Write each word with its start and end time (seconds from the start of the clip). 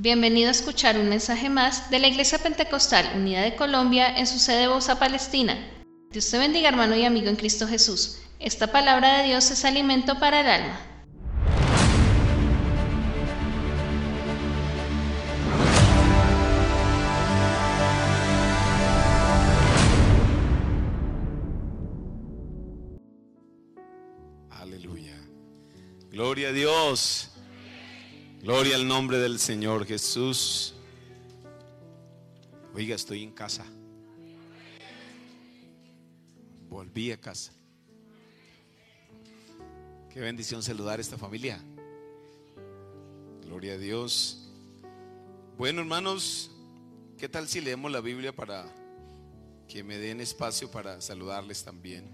Bienvenido 0.00 0.46
a 0.46 0.52
escuchar 0.52 0.96
un 0.96 1.08
mensaje 1.08 1.50
más 1.50 1.90
de 1.90 1.98
la 1.98 2.06
Iglesia 2.06 2.38
Pentecostal 2.38 3.16
Unida 3.16 3.40
de 3.40 3.56
Colombia 3.56 4.16
en 4.16 4.28
su 4.28 4.38
sede 4.38 4.68
Bosa, 4.68 5.00
Palestina. 5.00 5.58
Dios 6.12 6.30
te 6.30 6.38
bendiga 6.38 6.68
hermano 6.68 6.94
y 6.94 7.04
amigo 7.04 7.26
en 7.28 7.34
Cristo 7.34 7.66
Jesús. 7.66 8.20
Esta 8.38 8.68
palabra 8.68 9.18
de 9.18 9.24
Dios 9.24 9.50
es 9.50 9.64
alimento 9.64 10.20
para 10.20 10.42
el 10.42 10.46
alma. 10.46 10.80
Aleluya. 24.48 25.16
Gloria 26.12 26.50
a 26.50 26.52
Dios. 26.52 27.37
Gloria 28.40 28.76
al 28.76 28.86
nombre 28.86 29.18
del 29.18 29.40
Señor 29.40 29.84
Jesús. 29.84 30.72
Oiga, 32.72 32.94
estoy 32.94 33.24
en 33.24 33.32
casa. 33.32 33.66
Volví 36.68 37.10
a 37.10 37.20
casa. 37.20 37.52
Qué 40.08 40.20
bendición 40.20 40.62
saludar 40.62 41.00
a 41.00 41.02
esta 41.02 41.18
familia. 41.18 41.60
Gloria 43.44 43.72
a 43.72 43.78
Dios. 43.78 44.48
Bueno, 45.56 45.80
hermanos, 45.80 46.52
¿qué 47.18 47.28
tal 47.28 47.48
si 47.48 47.60
leemos 47.60 47.90
la 47.90 48.00
Biblia 48.00 48.32
para 48.32 48.72
que 49.66 49.82
me 49.82 49.98
den 49.98 50.20
espacio 50.20 50.70
para 50.70 51.00
saludarles 51.00 51.64
también? 51.64 52.08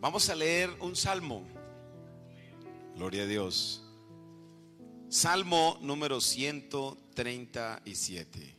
Vamos 0.00 0.28
a 0.28 0.34
leer 0.34 0.70
un 0.80 0.96
salmo. 0.96 1.46
Gloria 2.96 3.22
a 3.22 3.26
Dios. 3.26 3.84
Salmo 5.10 5.78
número 5.80 6.20
137. 6.20 8.56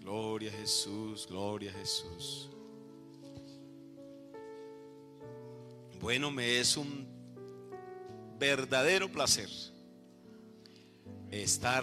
Gloria 0.00 0.50
a 0.50 0.52
Jesús, 0.52 1.26
gloria 1.26 1.70
a 1.70 1.74
Jesús. 1.74 2.50
Bueno, 5.98 6.30
me 6.30 6.60
es 6.60 6.76
un 6.76 7.08
verdadero 8.38 9.10
placer 9.10 9.48
estar 11.30 11.82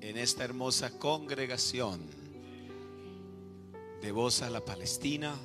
en 0.00 0.18
esta 0.18 0.42
hermosa 0.42 0.98
congregación 0.98 2.10
de 4.02 4.10
Voz 4.10 4.42
a 4.42 4.50
la 4.50 4.64
Palestina. 4.64 5.38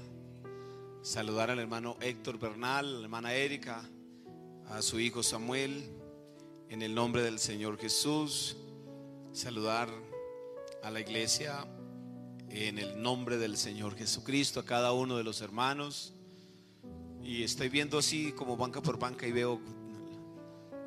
Saludar 1.04 1.52
al 1.52 1.60
hermano 1.60 1.96
Héctor 2.02 2.40
Bernal, 2.40 2.88
a 2.88 2.98
la 2.98 3.04
hermana 3.04 3.36
Erika, 3.36 3.88
a 4.70 4.82
su 4.82 5.00
hijo 5.00 5.22
Samuel, 5.22 6.02
en 6.70 6.82
el 6.82 6.96
nombre 6.96 7.22
del 7.22 7.40
Señor 7.40 7.78
Jesús. 7.78 8.58
Saludar 9.34 9.90
a 10.84 10.92
la 10.92 11.00
iglesia 11.00 11.66
en 12.50 12.78
el 12.78 13.02
nombre 13.02 13.38
del 13.38 13.58
Señor 13.58 13.96
Jesucristo, 13.96 14.60
a 14.60 14.66
cada 14.66 14.94
uno 14.94 15.18
de 15.18 15.24
los 15.24 15.42
hermanos. 15.42 16.14
Y 17.22 17.44
estoy 17.44 17.70
viendo 17.70 17.98
así 17.98 18.32
como 18.32 18.56
banca 18.56 18.82
por 18.82 18.98
banca 18.98 19.28
y 19.28 19.32
veo 19.32 19.60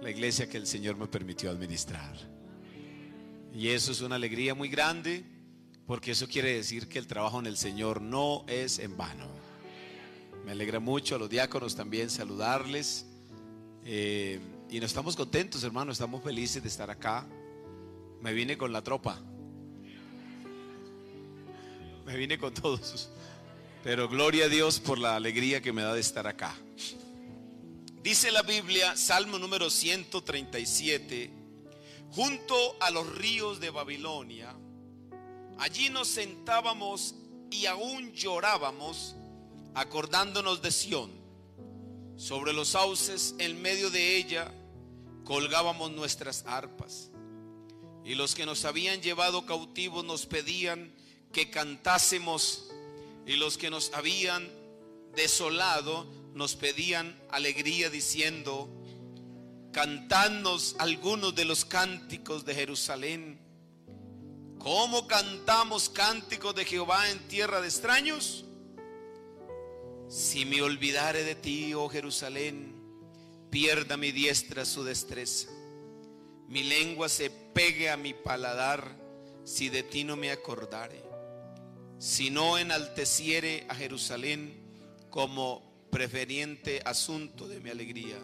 la 0.01 0.11
iglesia 0.11 0.49
que 0.49 0.57
el 0.57 0.67
Señor 0.67 0.97
me 0.97 1.07
permitió 1.07 1.51
administrar. 1.51 2.17
Y 3.53 3.69
eso 3.69 3.93
es 3.93 4.01
una 4.01 4.17
alegría 4.17 4.55
muy 4.55 4.69
grande, 4.69 5.25
porque 5.87 6.13
eso 6.13 6.29
quiere 6.29 6.55
decir 6.55 6.89
que 6.89 6.99
el 6.99 7.07
trabajo 7.07 7.41
en 7.41 7.47
el 7.47 7.57
Señor 7.57 8.01
no 8.01 8.45
es 8.47 8.79
en 8.79 8.97
vano. 8.97 9.27
Me 10.45 10.53
alegra 10.53 10.81
mucho 10.81 11.17
a 11.17 11.19
los 11.19 11.29
diáconos 11.29 11.75
también 11.75 12.09
saludarles. 12.09 13.07
Eh, 13.85 14.41
y 14.71 14.81
nos 14.81 14.91
estamos 14.91 15.17
contentos, 15.17 15.65
hermano, 15.65 15.93
estamos 15.93 16.23
felices 16.23 16.63
de 16.63 16.69
estar 16.69 16.91
acá. 16.91 17.27
Me 18.21 18.33
vine 18.33 18.59
con 18.59 18.73
la 18.73 18.83
tropa. 18.83 19.21
Me 22.05 22.17
vine 22.17 22.39
con 22.39 22.53
todos. 22.53 23.11
Pero 23.83 24.09
gloria 24.09 24.47
a 24.47 24.49
Dios 24.49 24.81
por 24.81 24.99
la 24.99 25.17
alegría 25.17 25.63
que 25.63 25.73
me 25.73 25.83
da 25.83 25.95
de 25.95 26.01
estar 26.01 26.27
acá. 26.27 26.55
Dice 28.03 28.31
la 28.31 28.43
Biblia, 28.43 28.97
Salmo 28.97 29.39
número 29.39 29.71
137, 29.71 31.31
junto 32.11 32.77
a 32.81 32.91
los 32.91 33.15
ríos 33.17 33.61
de 33.61 33.71
Babilonia, 33.71 34.55
allí 35.59 35.91
nos 35.91 36.09
sentábamos 36.09 37.15
y 37.51 37.67
aún 37.67 38.13
llorábamos, 38.13 39.17
acordándonos 39.75 40.63
de 40.63 40.71
Sión. 40.71 41.18
Sobre 42.19 42.53
los 42.53 42.71
sauces, 42.71 43.37
en 43.39 43.63
medio 43.63 43.91
de 43.91 44.17
ella, 44.17 44.53
colgábamos 45.25 45.93
nuestras 45.93 46.45
arpas. 46.49 47.11
Y 48.05 48.17
los 48.17 48.35
que 48.35 48.45
nos 48.45 48.65
habían 48.65 49.01
llevado 49.01 49.47
cautivos 49.47 50.05
nos 50.05 50.27
pedían 50.27 50.93
que 51.33 51.49
cantásemos 51.49 52.71
y 53.25 53.37
los 53.37 53.57
que 53.57 53.71
nos 53.71 53.93
habían 53.95 54.51
desolado 55.15 56.07
nos 56.35 56.57
pedían 56.57 57.17
alegría 57.31 57.89
diciendo, 57.89 58.69
cantadnos 59.73 60.75
algunos 60.81 61.37
de 61.37 61.45
los 61.45 61.65
cánticos 61.65 62.45
de 62.45 62.55
Jerusalén. 62.57 63.39
¿Cómo 64.59 65.07
cantamos 65.07 65.89
cánticos 65.89 66.53
de 66.57 66.65
Jehová 66.65 67.11
en 67.11 67.21
tierra 67.29 67.61
de 67.61 67.69
extraños? 67.69 68.45
Si 70.09 70.45
me 70.45 70.63
olvidare 70.63 71.23
de 71.23 71.35
ti, 71.35 71.75
oh 71.75 71.89
Jerusalén, 71.89 72.75
pierda 73.51 73.97
mi 73.97 74.13
diestra 74.13 74.65
su 74.65 74.85
destreza. 74.85 75.49
Mi 76.49 76.63
lengua 76.63 77.09
se 77.09 77.31
pegue 77.31 77.91
a 77.91 77.97
mi 77.97 78.15
paladar 78.15 78.97
si 79.45 79.69
de 79.69 79.83
ti 79.83 80.05
no 80.05 80.17
me 80.17 80.31
acordare 80.31 81.09
si 81.99 82.31
no 82.31 82.59
enalteciere 82.59 83.67
a 83.69 83.75
Jerusalén 83.75 84.55
como 85.11 85.89
preferiente 85.91 86.81
asunto 86.85 87.49
de 87.49 87.61
mi 87.61 87.71
alegría. 87.71 88.19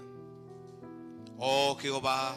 Oh 1.38 1.76
Jehová, 1.80 2.36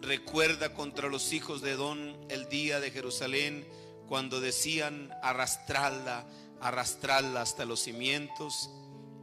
recuerda 0.00 0.72
contra 0.72 1.08
los 1.08 1.32
hijos 1.34 1.60
de 1.60 1.72
Edom 1.72 1.98
el 2.30 2.48
día 2.48 2.80
de 2.80 2.90
Jerusalén 2.90 3.68
cuando 4.06 4.40
decían 4.40 5.10
arrastrarla, 5.22 6.26
arrastrarla 6.60 7.42
hasta 7.42 7.64
los 7.64 7.80
cimientos, 7.80 8.70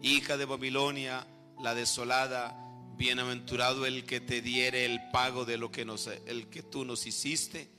hija 0.01 0.37
de 0.37 0.45
Babilonia, 0.45 1.27
la 1.61 1.73
desolada, 1.73 2.55
bienaventurado 2.97 3.85
el 3.85 4.05
que 4.05 4.21
te 4.21 4.41
diere 4.41 4.85
el 4.85 5.09
pago 5.11 5.45
de 5.45 5.57
lo 5.57 5.71
que 5.71 5.85
nos, 5.85 6.07
el 6.07 6.49
que 6.49 6.63
tú 6.63 6.85
nos 6.85 7.05
hiciste, 7.05 7.69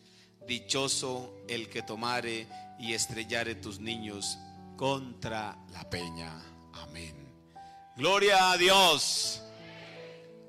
dichoso 0.47 1.34
el 1.49 1.69
que 1.69 1.83
tomare 1.83 2.47
y 2.78 2.93
estrellare 2.93 3.55
tus 3.55 3.81
niños 3.81 4.39
contra 4.77 5.56
la 5.72 5.89
peña. 5.89 6.43
Amén. 6.75 7.27
Gloria 7.97 8.53
a 8.53 8.59
Dios. 8.59 9.43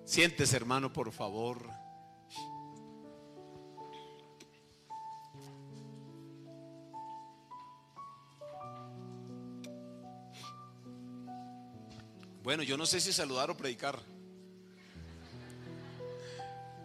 Sientes, 0.06 0.53
hermano, 0.53 0.91
por 0.91 1.12
favor. 1.12 1.77
Bueno, 12.47 12.63
yo 12.63 12.78
no 12.78 12.85
sé 12.85 13.02
si 13.02 13.12
saludar 13.12 13.52
o 13.52 13.58
predicar. 13.58 14.00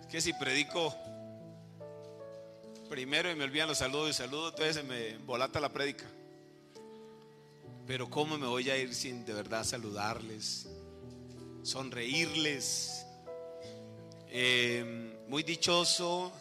Es 0.00 0.06
que 0.09 0.21
si 0.21 0.33
predico 0.33 0.93
primero 2.91 3.31
y 3.31 3.37
me 3.37 3.44
olvidan 3.44 3.69
los 3.69 3.79
saludos 3.79 4.11
y 4.11 4.12
saludos, 4.12 4.55
entonces 4.55 4.75
se 4.75 4.82
me 4.82 5.19
volata 5.19 5.61
la 5.61 5.73
prédica. 5.73 6.05
Pero 7.87 8.11
¿cómo 8.11 8.37
me 8.38 8.49
voy 8.49 8.70
a 8.70 8.76
ir 8.76 8.93
sin 8.93 9.25
de 9.25 9.35
verdad 9.35 9.62
saludarles, 9.62 10.67
sonreírles? 11.62 13.06
Eh, 14.31 15.17
muy 15.29 15.44
dichoso 15.44 16.32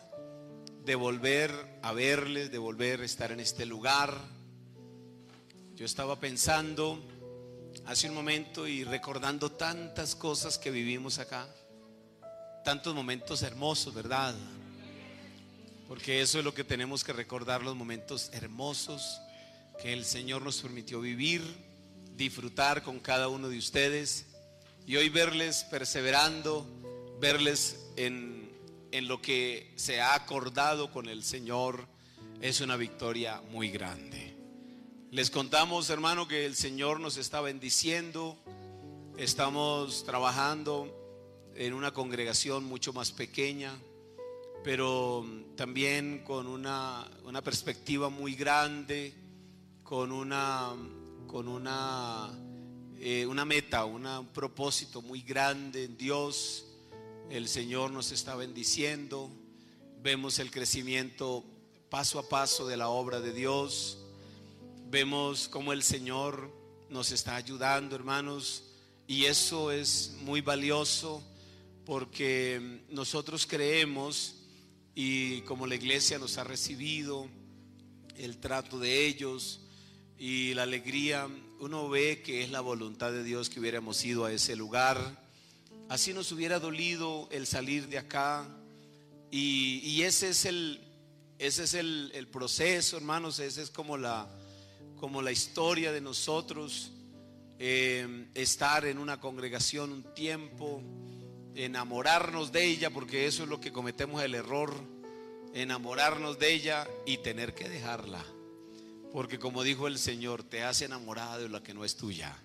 de 0.83 0.95
volver 0.95 1.51
a 1.83 1.94
verles, 1.94 2.50
de 2.51 2.57
volver 2.57 3.01
a 3.01 3.06
estar 3.06 3.31
en 3.31 3.39
este 3.39 3.68
lugar. 3.68 4.18
Yo 5.75 5.85
estaba 5.85 6.19
pensando 6.19 7.00
hace 7.91 8.07
un 8.07 8.15
momento 8.15 8.69
y 8.69 8.85
recordando 8.85 9.51
tantas 9.51 10.15
cosas 10.15 10.57
que 10.57 10.71
vivimos 10.71 11.19
acá, 11.19 11.45
tantos 12.63 12.95
momentos 12.95 13.41
hermosos, 13.41 13.93
¿verdad? 13.93 14.33
Porque 15.89 16.21
eso 16.21 16.39
es 16.39 16.45
lo 16.45 16.53
que 16.53 16.63
tenemos 16.63 17.03
que 17.03 17.11
recordar, 17.11 17.61
los 17.61 17.75
momentos 17.75 18.29
hermosos 18.31 19.19
que 19.81 19.91
el 19.91 20.05
Señor 20.05 20.41
nos 20.41 20.61
permitió 20.61 21.01
vivir, 21.01 21.41
disfrutar 22.15 22.81
con 22.81 23.01
cada 23.01 23.27
uno 23.27 23.49
de 23.49 23.57
ustedes 23.57 24.25
y 24.87 24.95
hoy 24.95 25.09
verles 25.09 25.65
perseverando, 25.69 26.65
verles 27.19 27.75
en, 27.97 28.53
en 28.94 29.09
lo 29.09 29.21
que 29.21 29.73
se 29.75 29.99
ha 29.99 30.15
acordado 30.15 30.91
con 30.91 31.09
el 31.09 31.25
Señor, 31.25 31.85
es 32.39 32.61
una 32.61 32.77
victoria 32.77 33.41
muy 33.51 33.69
grande. 33.69 34.31
Les 35.11 35.29
contamos, 35.29 35.89
hermano, 35.89 36.25
que 36.25 36.45
el 36.45 36.55
Señor 36.55 37.01
nos 37.01 37.17
está 37.17 37.41
bendiciendo, 37.41 38.37
estamos 39.17 40.05
trabajando 40.05 40.87
en 41.53 41.73
una 41.73 41.91
congregación 41.91 42.63
mucho 42.63 42.93
más 42.93 43.11
pequeña, 43.11 43.77
pero 44.63 45.25
también 45.57 46.23
con 46.23 46.47
una, 46.47 47.11
una 47.25 47.41
perspectiva 47.41 48.07
muy 48.07 48.35
grande, 48.35 49.13
con 49.83 50.13
una, 50.13 50.69
con 51.27 51.49
una, 51.49 52.29
eh, 52.97 53.25
una 53.25 53.43
meta, 53.43 53.83
un 53.83 54.27
propósito 54.27 55.01
muy 55.01 55.23
grande 55.23 55.83
en 55.83 55.97
Dios. 55.97 56.67
El 57.29 57.49
Señor 57.49 57.91
nos 57.91 58.13
está 58.13 58.35
bendiciendo, 58.35 59.29
vemos 60.01 60.39
el 60.39 60.51
crecimiento 60.51 61.43
paso 61.89 62.17
a 62.17 62.29
paso 62.29 62.65
de 62.65 62.77
la 62.77 62.87
obra 62.87 63.19
de 63.19 63.33
Dios, 63.33 64.00
vemos 64.91 65.47
cómo 65.47 65.71
el 65.71 65.83
Señor 65.83 66.53
nos 66.89 67.13
está 67.13 67.38
ayudando, 67.38 67.95
hermanos, 67.95 68.63
y 69.07 69.23
eso 69.23 69.71
es 69.71 70.17
muy 70.23 70.41
valioso 70.41 71.23
porque 71.85 72.81
nosotros 72.89 73.47
creemos 73.47 74.35
y 74.93 75.41
como 75.43 75.65
la 75.65 75.75
iglesia 75.75 76.19
nos 76.19 76.38
ha 76.38 76.43
recibido, 76.43 77.29
el 78.17 78.38
trato 78.39 78.79
de 78.79 79.07
ellos 79.07 79.61
y 80.19 80.53
la 80.55 80.63
alegría, 80.63 81.29
uno 81.61 81.87
ve 81.87 82.21
que 82.21 82.44
es 82.44 82.51
la 82.51 82.59
voluntad 82.59 83.13
de 83.13 83.23
Dios 83.23 83.49
que 83.49 83.61
hubiéramos 83.61 84.03
ido 84.03 84.25
a 84.25 84.33
ese 84.33 84.57
lugar. 84.57 85.23
Así 85.87 86.13
nos 86.13 86.33
hubiera 86.33 86.59
dolido 86.59 87.29
el 87.31 87.47
salir 87.47 87.87
de 87.87 87.97
acá. 87.97 88.45
Y, 89.31 90.01
ese 90.01 90.31
es 90.31 90.44
el, 90.44 90.81
ese 91.39 91.63
es 91.63 91.75
el, 91.75 92.27
proceso, 92.29 92.97
hermanos, 92.97 93.39
esa 93.39 93.61
es 93.61 93.69
como 93.69 93.95
la, 93.97 94.27
como 95.01 95.24
la 95.24 95.31
historia 95.31 95.92
de 95.92 96.00
nosotros, 96.00 96.92
eh, 97.57 98.27
estar 98.36 98.86
en 98.86 99.00
una 99.00 99.19
congregación 99.19 99.92
un 99.92 100.03
tiempo, 100.13 100.83
enamorarnos 101.56 102.51
de 102.51 102.65
ella, 102.65 102.92
porque 102.92 103.25
eso 103.25 103.42
es 103.42 103.50
lo 103.50 103.59
que 103.59 103.71
cometemos 103.71 104.21
el 104.21 104.36
error, 104.36 104.75
enamorarnos 105.56 106.38
de 106.38 106.53
ella 106.53 106.88
y 107.07 107.18
tener 107.18 107.56
que 107.56 107.68
dejarla. 107.68 108.24
Porque 109.12 109.39
como 109.39 109.63
dijo 109.63 109.88
el 109.88 109.98
Señor, 109.98 110.44
te 110.44 110.63
has 110.63 110.83
enamorado 110.83 111.42
de 111.42 111.50
la 111.50 111.63
que 111.63 111.74
no 111.74 111.83
es 111.83 111.95
tuya. 111.95 112.38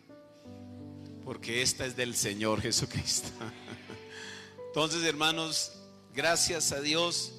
Porque 1.24 1.60
esta 1.60 1.84
es 1.84 1.94
del 1.94 2.16
Señor 2.16 2.62
Jesucristo. 2.62 3.28
Entonces, 4.68 5.04
hermanos, 5.04 5.72
gracias 6.14 6.72
a 6.72 6.80
Dios, 6.80 7.34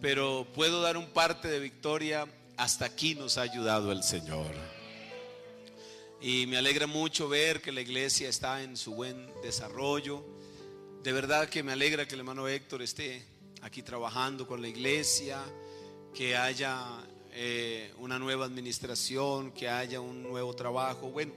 pero 0.00 0.46
puedo 0.54 0.80
dar 0.80 0.96
un 0.96 1.08
parte 1.08 1.48
de 1.48 1.60
victoria. 1.60 2.26
Hasta 2.58 2.84
aquí 2.84 3.14
nos 3.14 3.38
ha 3.38 3.42
ayudado 3.42 3.90
el 3.92 4.02
Señor. 4.02 4.52
Y 6.20 6.46
me 6.46 6.58
alegra 6.58 6.86
mucho 6.86 7.28
ver 7.28 7.62
que 7.62 7.72
la 7.72 7.80
iglesia 7.80 8.28
está 8.28 8.62
en 8.62 8.76
su 8.76 8.94
buen 8.94 9.32
desarrollo 9.42 10.22
de 11.02 11.12
verdad 11.12 11.48
que 11.48 11.62
me 11.62 11.72
alegra 11.72 12.06
que 12.06 12.14
el 12.14 12.20
hermano 12.20 12.48
Héctor 12.48 12.82
esté 12.82 13.24
aquí 13.62 13.82
trabajando 13.82 14.46
con 14.46 14.60
la 14.60 14.68
iglesia, 14.68 15.40
que 16.12 16.36
haya 16.36 16.84
eh, 17.32 17.94
una 17.98 18.18
nueva 18.18 18.44
administración, 18.46 19.52
que 19.52 19.68
haya 19.68 20.00
un 20.00 20.22
nuevo 20.22 20.54
trabajo. 20.54 21.10
Bueno, 21.10 21.32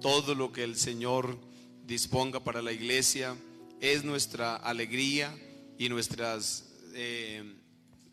todo 0.00 0.34
lo 0.34 0.50
que 0.50 0.64
el 0.64 0.76
Señor 0.76 1.38
disponga 1.84 2.40
para 2.40 2.62
la 2.62 2.72
iglesia 2.72 3.36
es 3.80 4.02
nuestra 4.02 4.56
alegría 4.56 5.32
y 5.78 5.88
nuestras, 5.88 6.64
eh, 6.94 7.44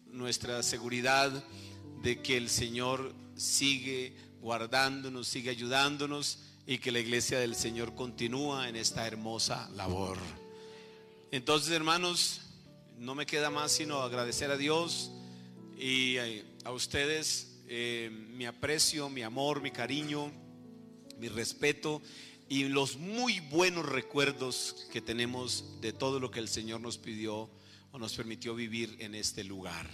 nuestra 0.07 0.61
seguridad 0.63 1.31
de 2.01 2.21
que 2.21 2.37
el 2.37 2.49
Señor 2.49 3.13
sigue 3.35 4.15
guardándonos, 4.41 5.27
sigue 5.27 5.49
ayudándonos 5.49 6.39
y 6.65 6.77
que 6.77 6.91
la 6.91 6.99
iglesia 6.99 7.39
del 7.39 7.55
Señor 7.55 7.95
continúa 7.95 8.69
en 8.69 8.75
esta 8.75 9.07
hermosa 9.07 9.69
labor. 9.75 10.17
Entonces, 11.31 11.71
hermanos, 11.71 12.41
no 12.97 13.15
me 13.15 13.25
queda 13.25 13.49
más 13.49 13.71
sino 13.71 14.01
agradecer 14.01 14.51
a 14.51 14.57
Dios 14.57 15.11
y 15.77 16.17
a 16.63 16.71
ustedes 16.71 17.59
eh, 17.67 18.09
mi 18.11 18.45
aprecio, 18.45 19.09
mi 19.09 19.21
amor, 19.21 19.61
mi 19.61 19.71
cariño, 19.71 20.31
mi 21.19 21.27
respeto 21.27 22.01
y 22.49 22.63
los 22.63 22.97
muy 22.97 23.39
buenos 23.41 23.85
recuerdos 23.85 24.87
que 24.91 25.01
tenemos 25.01 25.79
de 25.81 25.93
todo 25.93 26.19
lo 26.19 26.31
que 26.31 26.39
el 26.39 26.47
Señor 26.47 26.81
nos 26.81 26.97
pidió 26.97 27.49
o 27.91 27.99
nos 27.99 28.15
permitió 28.15 28.55
vivir 28.55 28.97
en 28.99 29.15
este 29.15 29.43
lugar. 29.43 29.87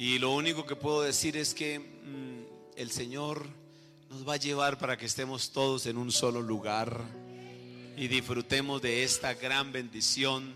Y 0.00 0.18
lo 0.18 0.30
único 0.30 0.64
que 0.64 0.76
puedo 0.76 1.02
decir 1.02 1.36
es 1.36 1.52
que 1.52 1.78
mm, 1.78 2.78
el 2.78 2.90
Señor 2.90 3.46
nos 4.08 4.26
va 4.26 4.32
a 4.32 4.38
llevar 4.38 4.78
para 4.78 4.96
que 4.96 5.04
estemos 5.04 5.50
todos 5.50 5.84
en 5.84 5.98
un 5.98 6.10
solo 6.10 6.40
lugar 6.40 7.04
y 7.98 8.08
disfrutemos 8.08 8.80
de 8.80 9.04
esta 9.04 9.34
gran 9.34 9.72
bendición 9.72 10.54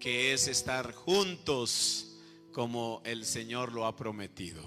que 0.00 0.32
es 0.32 0.48
estar 0.48 0.92
juntos 0.92 2.16
como 2.50 3.00
el 3.04 3.24
Señor 3.24 3.72
lo 3.72 3.86
ha 3.86 3.94
prometido. 3.94 4.60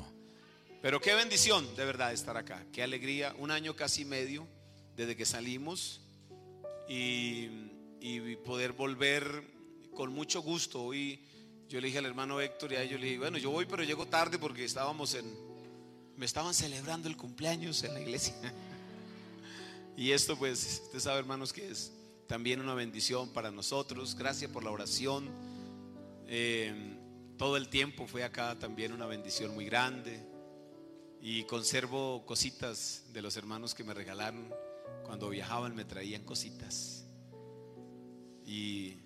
Pero 0.81 1.01
qué 1.01 1.13
bendición 1.13 1.68
de 1.75 1.83
verdad 1.83 2.13
estar 2.13 2.38
acá, 2.38 2.65
qué 2.71 2.83
alegría, 2.83 3.36
un 3.38 3.51
año 3.51 3.75
casi 3.75 4.06
medio 4.06 4.48
desde 4.95 5.18
que 5.18 5.25
salimos 5.25 6.00
y, 6.88 7.50
poder 8.45 8.71
volver 8.71 9.44
con 9.94 10.13
mucho 10.13 10.42
gusto. 10.42 10.81
Hoy 10.81 11.19
yo 11.69 11.81
le 11.81 11.88
dije 11.88 12.00
al 12.00 12.06
hermano 12.06 12.40
Héctor 12.40 12.74
y 12.74 12.75
a 12.75 12.81
ellos 12.81 13.00
le 13.00 13.08
dije, 13.08 13.19
bueno, 13.19 13.38
yo 13.38 13.52
voy 13.52 13.66
pero 13.66 13.84
llego 13.84 14.06
tarde 14.08 14.40
porque 14.40 14.64
estábamos 14.64 15.14
en, 15.14 15.25
me 16.16 16.25
estaban 16.25 16.54
celebrando 16.54 17.08
el 17.08 17.18
cumpleaños 17.18 17.84
en 17.84 17.94
la 17.94 18.02
iglesia. 18.02 18.36
Y 19.98 20.12
esto 20.12 20.38
pues, 20.38 20.81
usted 20.84 21.00
sabe 21.00 21.18
hermanos 21.18 21.52
que 21.52 21.72
es 21.72 21.92
también 22.28 22.62
una 22.62 22.75
bendición 22.75 23.30
para 23.30 23.50
nosotros. 23.50 24.16
Gracias 24.16 24.52
por 24.52 24.64
la 24.64 24.69
oración. 24.69 25.28
Eh, 26.28 26.96
todo 27.36 27.58
el 27.58 27.68
tiempo 27.69 28.06
fue 28.06 28.24
acá 28.24 28.60
también 28.60 28.92
una 28.92 29.08
bendición 29.08 29.56
muy 29.56 29.66
grande. 29.66 30.19
Y 31.19 31.46
conservo 31.46 32.24
cositas 32.28 33.06
de 33.12 33.24
los 33.24 33.38
hermanos 33.38 33.74
que 33.74 33.84
me 33.84 33.96
regalaron. 33.96 34.54
Cuando 35.04 35.30
viajaban 35.30 35.75
me 35.75 35.84
traían 35.84 36.24
cositas. 36.24 37.06
Y, 38.46 38.98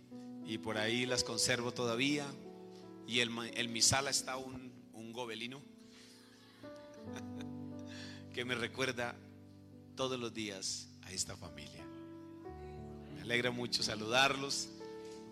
por 0.61 0.77
ahí 0.77 1.05
las 1.05 1.23
conservo 1.23 1.71
todavía. 1.71 2.25
Y 3.11 3.19
en 3.19 3.73
mi 3.73 3.81
sala 3.81 4.09
está 4.09 4.37
un, 4.37 4.71
un 4.93 5.11
gobelino 5.11 5.61
que 8.33 8.45
me 8.45 8.55
recuerda 8.55 9.17
todos 9.97 10.17
los 10.17 10.33
días 10.33 10.87
a 11.01 11.11
esta 11.11 11.35
familia. 11.35 11.85
Me 13.13 13.23
alegra 13.23 13.51
mucho 13.51 13.83
saludarlos 13.83 14.69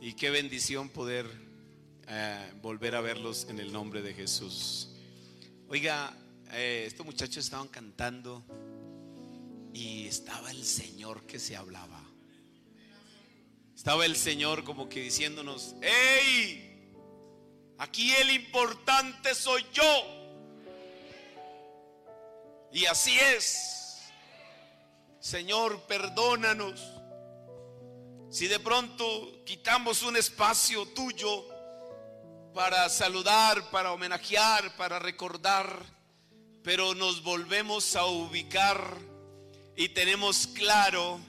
y 0.01 0.12
qué 0.12 0.29
bendición 0.29 0.89
poder 0.89 1.25
eh, 2.09 2.51
volver 2.62 2.95
a 2.95 3.00
verlos 3.00 3.48
en 3.50 3.59
el 3.59 3.71
nombre 3.71 4.01
de 4.01 4.13
Jesús. 4.13 4.89
Oiga, 5.69 6.13
eh, 6.51 6.83
estos 6.86 7.05
muchachos 7.05 7.45
estaban 7.45 7.69
cantando 7.69 8.43
y 9.74 10.05
estaba 10.05 10.51
el 10.51 10.65
Señor 10.65 11.25
que 11.25 11.39
se 11.39 11.55
hablaba. 11.55 12.03
Estaba 13.74 14.05
el 14.05 14.17
Señor 14.17 14.65
como 14.65 14.89
que 14.89 15.00
diciéndonos, 15.00 15.75
¡Hey! 15.81 16.68
Aquí 17.79 18.13
el 18.13 18.31
importante 18.31 19.33
soy 19.33 19.65
yo. 19.74 20.19
Y 22.74 22.86
así 22.86 23.17
es. 23.17 24.12
Señor, 25.21 25.81
perdónanos. 25.88 26.81
Si 28.29 28.48
de 28.48 28.59
pronto 28.59 29.43
quitamos 29.45 30.03
un 30.03 30.17
espacio 30.17 30.86
tuyo 30.89 31.45
para 32.53 32.89
saludar, 32.89 33.71
para 33.71 33.93
homenajear, 33.93 34.75
para 34.75 35.00
recordar, 35.00 35.83
pero 36.63 36.93
nos 36.93 37.24
volvemos 37.24 37.95
a 37.95 38.05
ubicar 38.05 38.98
y 39.75 39.89
tenemos 39.89 40.48
claro 40.48 41.19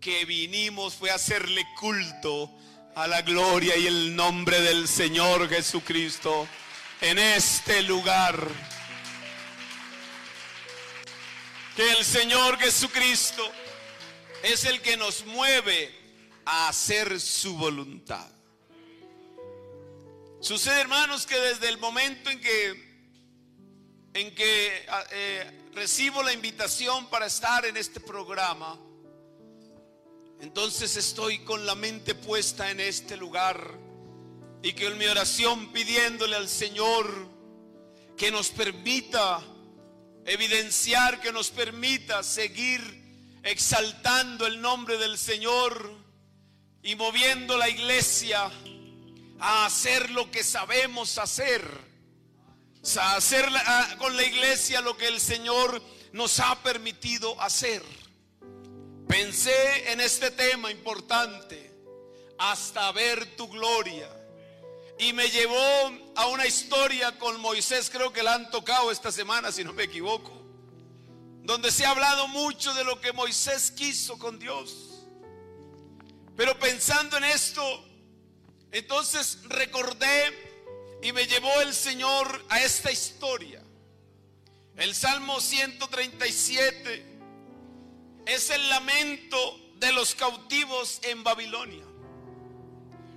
que 0.00 0.26
vinimos 0.26 0.94
fue 0.94 1.10
a 1.10 1.14
hacerle 1.14 1.64
culto 1.80 2.50
a 2.98 3.06
la 3.06 3.22
gloria 3.22 3.76
y 3.76 3.86
el 3.86 4.16
nombre 4.16 4.60
del 4.60 4.88
Señor 4.88 5.48
Jesucristo 5.48 6.48
en 7.00 7.20
este 7.20 7.82
lugar. 7.82 8.48
que 11.76 11.92
el 11.92 12.04
Señor 12.04 12.58
Jesucristo 12.58 13.48
es 14.42 14.64
el 14.64 14.80
que 14.80 14.96
nos 14.96 15.24
mueve 15.26 15.94
a 16.44 16.70
hacer 16.70 17.20
su 17.20 17.56
voluntad. 17.56 18.28
Sucede, 20.40 20.80
hermanos, 20.80 21.24
que 21.24 21.38
desde 21.38 21.68
el 21.68 21.78
momento 21.78 22.30
en 22.30 22.40
que 22.40 22.88
en 24.14 24.34
que 24.34 24.86
eh, 25.12 25.68
recibo 25.72 26.24
la 26.24 26.32
invitación 26.32 27.08
para 27.10 27.26
estar 27.26 27.64
en 27.64 27.76
este 27.76 28.00
programa, 28.00 28.76
entonces 30.40 30.96
estoy 30.96 31.40
con 31.40 31.66
la 31.66 31.74
mente 31.74 32.14
puesta 32.14 32.70
en 32.70 32.80
este 32.80 33.16
lugar 33.16 33.78
y 34.62 34.72
que 34.72 34.86
en 34.86 34.98
mi 34.98 35.06
oración 35.06 35.72
pidiéndole 35.72 36.36
al 36.36 36.48
Señor 36.48 37.28
que 38.16 38.30
nos 38.30 38.50
permita 38.50 39.40
evidenciar 40.28 41.20
que 41.20 41.32
nos 41.32 41.50
permita 41.50 42.22
seguir 42.22 43.40
exaltando 43.42 44.46
el 44.46 44.60
nombre 44.60 44.98
del 44.98 45.16
Señor 45.16 45.90
y 46.82 46.94
moviendo 46.96 47.56
la 47.56 47.68
iglesia 47.68 48.50
a 49.40 49.66
hacer 49.66 50.10
lo 50.10 50.30
que 50.30 50.44
sabemos 50.44 51.16
hacer. 51.18 51.66
A 53.00 53.16
hacer 53.16 53.46
con 53.98 54.16
la 54.16 54.22
iglesia 54.22 54.80
lo 54.80 54.96
que 54.96 55.08
el 55.08 55.20
Señor 55.20 55.82
nos 56.12 56.40
ha 56.40 56.62
permitido 56.62 57.40
hacer. 57.40 57.82
Pensé 59.08 59.90
en 59.90 60.00
este 60.00 60.30
tema 60.30 60.70
importante, 60.70 61.72
hasta 62.36 62.92
ver 62.92 63.36
tu 63.36 63.48
gloria. 63.48 64.08
Y 64.98 65.12
me 65.12 65.28
llevó 65.30 65.56
a 66.14 66.26
una 66.26 66.46
historia 66.46 67.18
con 67.18 67.40
Moisés, 67.40 67.88
creo 67.88 68.12
que 68.12 68.22
la 68.22 68.34
han 68.34 68.50
tocado 68.50 68.90
esta 68.90 69.10
semana, 69.10 69.50
si 69.50 69.64
no 69.64 69.72
me 69.72 69.84
equivoco, 69.84 70.32
donde 71.42 71.70
se 71.70 71.86
ha 71.86 71.90
hablado 71.90 72.28
mucho 72.28 72.74
de 72.74 72.84
lo 72.84 73.00
que 73.00 73.12
Moisés 73.12 73.70
quiso 73.70 74.18
con 74.18 74.38
Dios. 74.38 75.04
Pero 76.36 76.58
pensando 76.58 77.16
en 77.16 77.24
esto, 77.24 77.62
entonces 78.72 79.38
recordé 79.44 80.98
y 81.02 81.12
me 81.12 81.26
llevó 81.26 81.60
el 81.62 81.72
Señor 81.72 82.44
a 82.50 82.60
esta 82.60 82.92
historia. 82.92 83.62
El 84.76 84.94
Salmo 84.94 85.40
137 85.40 87.17
es 88.28 88.50
el 88.50 88.68
lamento 88.68 89.58
de 89.76 89.90
los 89.92 90.14
cautivos 90.14 91.00
en 91.02 91.24
Babilonia. 91.24 91.84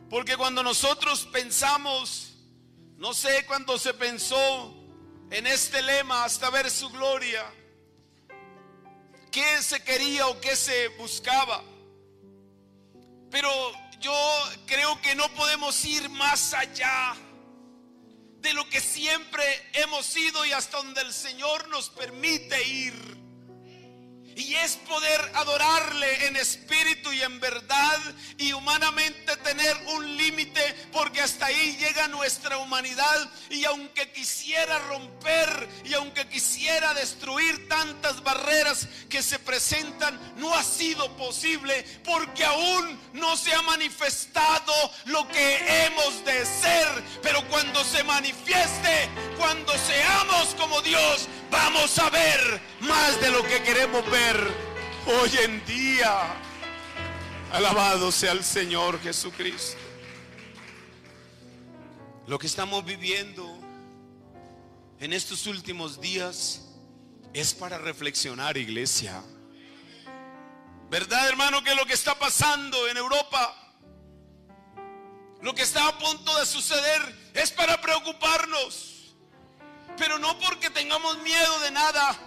Porque 0.10 0.38
cuando 0.38 0.64
nosotros 0.64 1.28
pensamos, 1.32 2.34
no 2.98 3.14
sé 3.14 3.46
cuándo 3.46 3.78
se 3.78 3.94
pensó 3.94 4.74
en 5.30 5.48
este 5.48 5.82
lema 5.82 6.24
hasta 6.24 6.50
ver 6.50 6.70
su 6.72 6.90
gloria, 6.90 7.46
qué 9.32 9.62
se 9.62 9.84
quería 9.84 10.28
o 10.28 10.40
qué 10.40 10.56
se 10.56 10.88
buscaba. 10.90 11.64
Pero 13.30 13.50
yo 14.00 14.14
creo 14.66 15.02
que 15.02 15.16
no 15.16 15.28
podemos 15.36 15.84
ir 15.86 16.10
más 16.10 16.54
allá 16.54 17.16
de 18.40 18.54
lo 18.54 18.68
que 18.70 18.82
siempre 18.82 19.44
hemos 19.74 20.16
ido 20.18 20.46
y 20.46 20.52
hasta 20.52 20.78
donde 20.78 21.02
el 21.02 21.14
Señor 21.14 21.68
nos 21.70 21.90
permite 21.90 22.64
ir. 22.68 23.21
Y 24.36 24.56
es 24.56 24.78
poder 24.78 25.32
adorarle 25.36 26.28
en 26.28 26.36
espíritu 26.36 27.12
y 27.12 27.22
en 27.22 27.40
verdad 27.40 28.00
y 28.38 28.54
humanamente 28.54 29.36
tener 29.38 29.76
un 29.88 30.18
límite 30.18 30.62
porque 30.92 31.22
hasta 31.22 31.48
ahí 31.48 31.78
llega 31.78 32.08
nuestra 32.08 32.58
humanidad 32.58 33.30
y 33.50 33.66
aunque 33.66 34.12
quisiera 34.12 34.80
romper 34.80 35.70
y 35.86 35.94
aunque 35.94 36.28
quisiera 36.28 36.94
destruir 36.94 37.68
tantas 37.68 38.24
barreras 38.24 38.88
que 39.10 39.22
se 39.22 39.40
presentan, 39.40 40.20
no 40.38 40.54
ha 40.54 40.64
sido 40.64 41.16
posible 41.18 41.84
porque 42.04 42.46
aún 42.46 43.00
no 43.14 43.36
se 43.38 43.54
ha 43.54 43.62
manifestado 43.62 44.74
lo 45.06 45.28
que 45.28 45.86
hemos 45.86 46.24
de 46.26 46.46
ser. 46.46 46.88
Pero 47.22 47.48
cuando 47.50 47.84
se 47.84 48.04
manifieste, 48.04 49.10
cuando 49.38 49.74
seamos 49.78 50.56
como 50.56 50.82
Dios, 50.82 51.28
vamos 51.52 52.00
a 52.00 52.10
ver 52.10 52.62
más 52.80 53.20
de 53.22 53.30
lo 53.30 53.44
que 53.44 53.62
queremos 53.62 54.10
ver 54.10 54.38
hoy 55.06 55.30
en 55.44 55.64
día. 55.66 56.34
Alabado 57.52 58.12
sea 58.12 58.32
el 58.32 58.44
Señor 58.44 59.00
Jesucristo. 59.02 59.78
Lo 62.26 62.40
que 62.40 62.48
estamos 62.48 62.86
viviendo 62.86 63.46
en 65.00 65.12
estos 65.12 65.46
últimos 65.48 66.00
días 66.00 66.62
es 67.34 67.54
para 67.54 67.78
reflexionar, 67.78 68.58
iglesia. 68.58 69.22
¿Verdad, 70.90 71.28
hermano, 71.28 71.64
que 71.64 71.76
lo 71.76 71.86
que 71.86 71.94
está 71.94 72.18
pasando 72.18 72.88
en 72.88 72.98
Europa, 72.98 73.56
lo 75.42 75.54
que 75.54 75.64
está 75.64 75.88
a 75.88 75.98
punto 75.98 76.38
de 76.40 76.46
suceder, 76.46 77.32
es 77.34 77.52
para 77.52 77.82
preocuparnos? 77.82 79.01
Pero 79.98 80.18
no 80.20 80.38
porque 80.40 80.70
tengamos 80.70 81.18
miedo 81.20 81.60
de 81.60 81.72
nada 81.72 82.18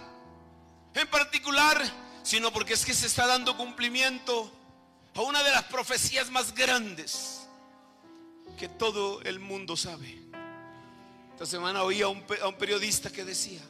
en 0.93 1.07
particular, 1.07 1.81
sino 2.23 2.51
porque 2.51 2.73
es 2.73 2.85
que 2.85 2.93
se 2.93 3.07
está 3.07 3.27
dando 3.27 3.57
cumplimiento 3.57 4.51
a 5.13 5.21
una 5.21 5.43
de 5.43 5.51
las 5.51 5.63
profecías 5.65 6.29
más 6.29 6.53
grandes 6.53 7.47
que 8.57 8.69
todo 8.69 9.21
el 9.21 9.39
mundo 9.39 9.75
sabe. 9.75 10.21
Esta 11.33 11.45
semana 11.45 11.83
oí 11.83 12.01
a 12.01 12.07
un, 12.07 12.23
periodista 12.57 13.11
que 13.11 13.25
decía, 13.25 13.61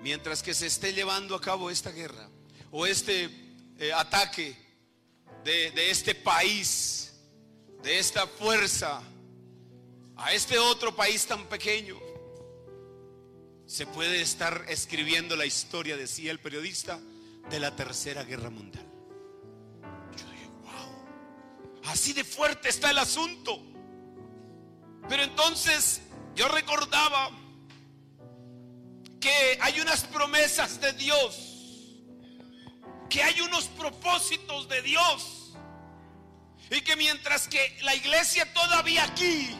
mientras 0.00 0.42
que 0.42 0.52
se 0.52 0.66
esté 0.66 0.92
llevando 0.92 1.36
a 1.36 1.40
cabo 1.40 1.70
esta 1.70 1.90
guerra 1.92 2.28
o 2.72 2.86
este 2.86 3.30
eh, 3.78 3.92
ataque 3.92 4.56
de 5.44 5.90
este 5.90 6.14
país, 6.14 7.14
de 7.82 7.98
esta 7.98 8.26
fuerza, 8.26 9.00
a 10.16 10.32
este 10.32 10.58
otro 10.58 10.94
país 10.94 11.26
tan 11.26 11.46
pequeño, 11.46 11.98
se 13.66 13.86
puede 13.86 14.20
estar 14.20 14.64
escribiendo 14.68 15.36
la 15.36 15.46
historia, 15.46 15.96
decía 15.96 16.30
el 16.30 16.40
periodista, 16.40 17.00
de 17.50 17.60
la 17.60 17.74
tercera 17.76 18.24
guerra 18.24 18.50
mundial. 18.50 18.86
Yo 20.16 20.30
dije, 20.30 20.48
wow, 20.62 21.84
así 21.86 22.12
de 22.12 22.24
fuerte 22.24 22.68
está 22.68 22.90
el 22.90 22.98
asunto. 22.98 23.62
Pero 25.08 25.22
entonces 25.22 26.02
yo 26.34 26.48
recordaba 26.48 27.30
que 29.20 29.58
hay 29.60 29.80
unas 29.80 30.04
promesas 30.04 30.80
de 30.80 30.92
Dios, 30.92 32.02
que 33.08 33.22
hay 33.22 33.40
unos 33.40 33.66
propósitos 33.68 34.68
de 34.68 34.82
Dios, 34.82 35.54
y 36.70 36.80
que 36.80 36.96
mientras 36.96 37.48
que 37.48 37.78
la 37.82 37.94
iglesia 37.94 38.52
todavía 38.52 39.04
aquí 39.04 39.50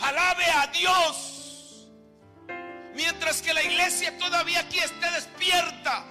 alabe 0.00 0.44
a 0.44 0.66
Dios, 0.68 1.39
Mientras 2.94 3.42
que 3.42 3.54
la 3.54 3.62
iglesia 3.62 4.16
todavía 4.18 4.60
aquí 4.60 4.78
esté 4.78 5.10
despierta. 5.10 6.04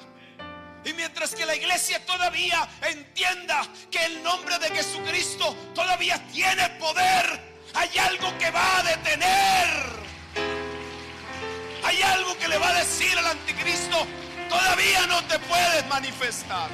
Y 0.86 0.94
mientras 0.94 1.36
que 1.36 1.46
la 1.46 1.56
iglesia 1.56 2.06
todavía 2.06 2.68
entienda 2.90 3.68
que 3.92 4.06
el 4.06 4.24
nombre 4.24 4.58
de 4.60 4.70
Jesucristo 4.70 5.54
todavía 5.76 6.26
tiene 6.32 6.70
poder, 6.80 7.40
hay 7.74 7.98
algo 7.98 8.38
que 8.38 8.50
va 8.50 8.80
a 8.80 8.84
detener. 8.84 10.00
Hay 11.84 12.02
algo 12.02 12.38
que 12.38 12.48
le 12.48 12.58
va 12.58 12.70
a 12.70 12.80
decir 12.80 13.18
al 13.18 13.26
anticristo, 13.26 14.06
todavía 14.48 15.06
no 15.08 15.24
te 15.26 15.40
puedes 15.40 15.86
manifestar. 15.88 16.70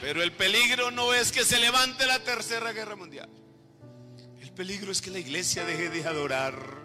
Pero 0.00 0.22
el 0.22 0.32
peligro 0.32 0.90
no 0.90 1.14
es 1.14 1.32
que 1.32 1.44
se 1.44 1.58
levante 1.58 2.06
la 2.06 2.18
tercera 2.20 2.72
guerra 2.72 2.96
mundial. 2.96 3.30
El 4.40 4.52
peligro 4.52 4.92
es 4.92 5.00
que 5.00 5.10
la 5.10 5.18
iglesia 5.18 5.64
deje 5.64 5.88
de 5.88 6.06
adorar. 6.06 6.75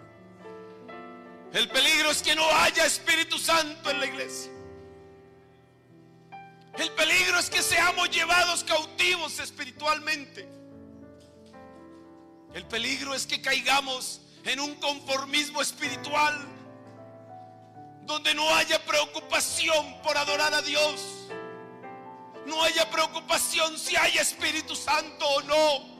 El 1.52 1.68
peligro 1.68 2.10
es 2.10 2.22
que 2.22 2.34
no 2.34 2.48
haya 2.50 2.86
Espíritu 2.86 3.38
Santo 3.38 3.90
en 3.90 4.00
la 4.00 4.06
iglesia. 4.06 4.50
El 6.78 6.90
peligro 6.92 7.38
es 7.38 7.50
que 7.50 7.60
seamos 7.60 8.10
llevados 8.10 8.64
cautivos 8.64 9.38
espiritualmente. 9.38 10.48
El 12.54 12.64
peligro 12.66 13.14
es 13.14 13.26
que 13.26 13.42
caigamos 13.42 14.22
en 14.44 14.60
un 14.60 14.74
conformismo 14.76 15.60
espiritual 15.60 16.48
donde 18.06 18.34
no 18.34 18.48
haya 18.54 18.82
preocupación 18.84 20.00
por 20.02 20.16
adorar 20.16 20.54
a 20.54 20.62
Dios. 20.62 21.28
No 22.46 22.62
haya 22.64 22.90
preocupación 22.90 23.78
si 23.78 23.94
hay 23.94 24.16
Espíritu 24.16 24.74
Santo 24.74 25.26
o 25.26 25.42
no. 25.42 25.91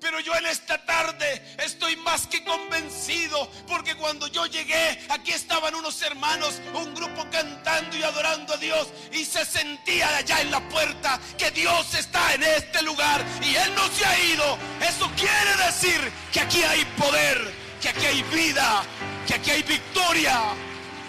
Pero 0.00 0.20
yo 0.20 0.34
en 0.36 0.46
esta 0.46 0.84
tarde 0.84 1.56
estoy 1.58 1.96
más 1.96 2.26
que 2.26 2.44
convencido 2.44 3.50
porque 3.66 3.94
cuando 3.96 4.26
yo 4.28 4.46
llegué 4.46 4.98
aquí 5.08 5.32
estaban 5.32 5.74
unos 5.74 6.02
hermanos, 6.02 6.60
un 6.74 6.94
grupo 6.94 7.26
cantando 7.30 7.96
y 7.96 8.02
adorando 8.02 8.54
a 8.54 8.56
Dios 8.58 8.88
y 9.12 9.24
se 9.24 9.44
sentía 9.44 10.16
allá 10.16 10.40
en 10.42 10.50
la 10.50 10.60
puerta 10.68 11.18
que 11.38 11.50
Dios 11.50 11.94
está 11.94 12.34
en 12.34 12.42
este 12.42 12.82
lugar 12.82 13.24
y 13.42 13.56
Él 13.56 13.74
no 13.74 13.88
se 13.88 14.04
ha 14.04 14.20
ido. 14.20 14.58
Eso 14.80 15.10
quiere 15.16 15.64
decir 15.64 16.12
que 16.30 16.40
aquí 16.40 16.62
hay 16.62 16.84
poder, 16.96 17.52
que 17.80 17.88
aquí 17.88 18.04
hay 18.04 18.22
vida, 18.24 18.82
que 19.26 19.34
aquí 19.34 19.50
hay 19.50 19.62
victoria 19.62 20.40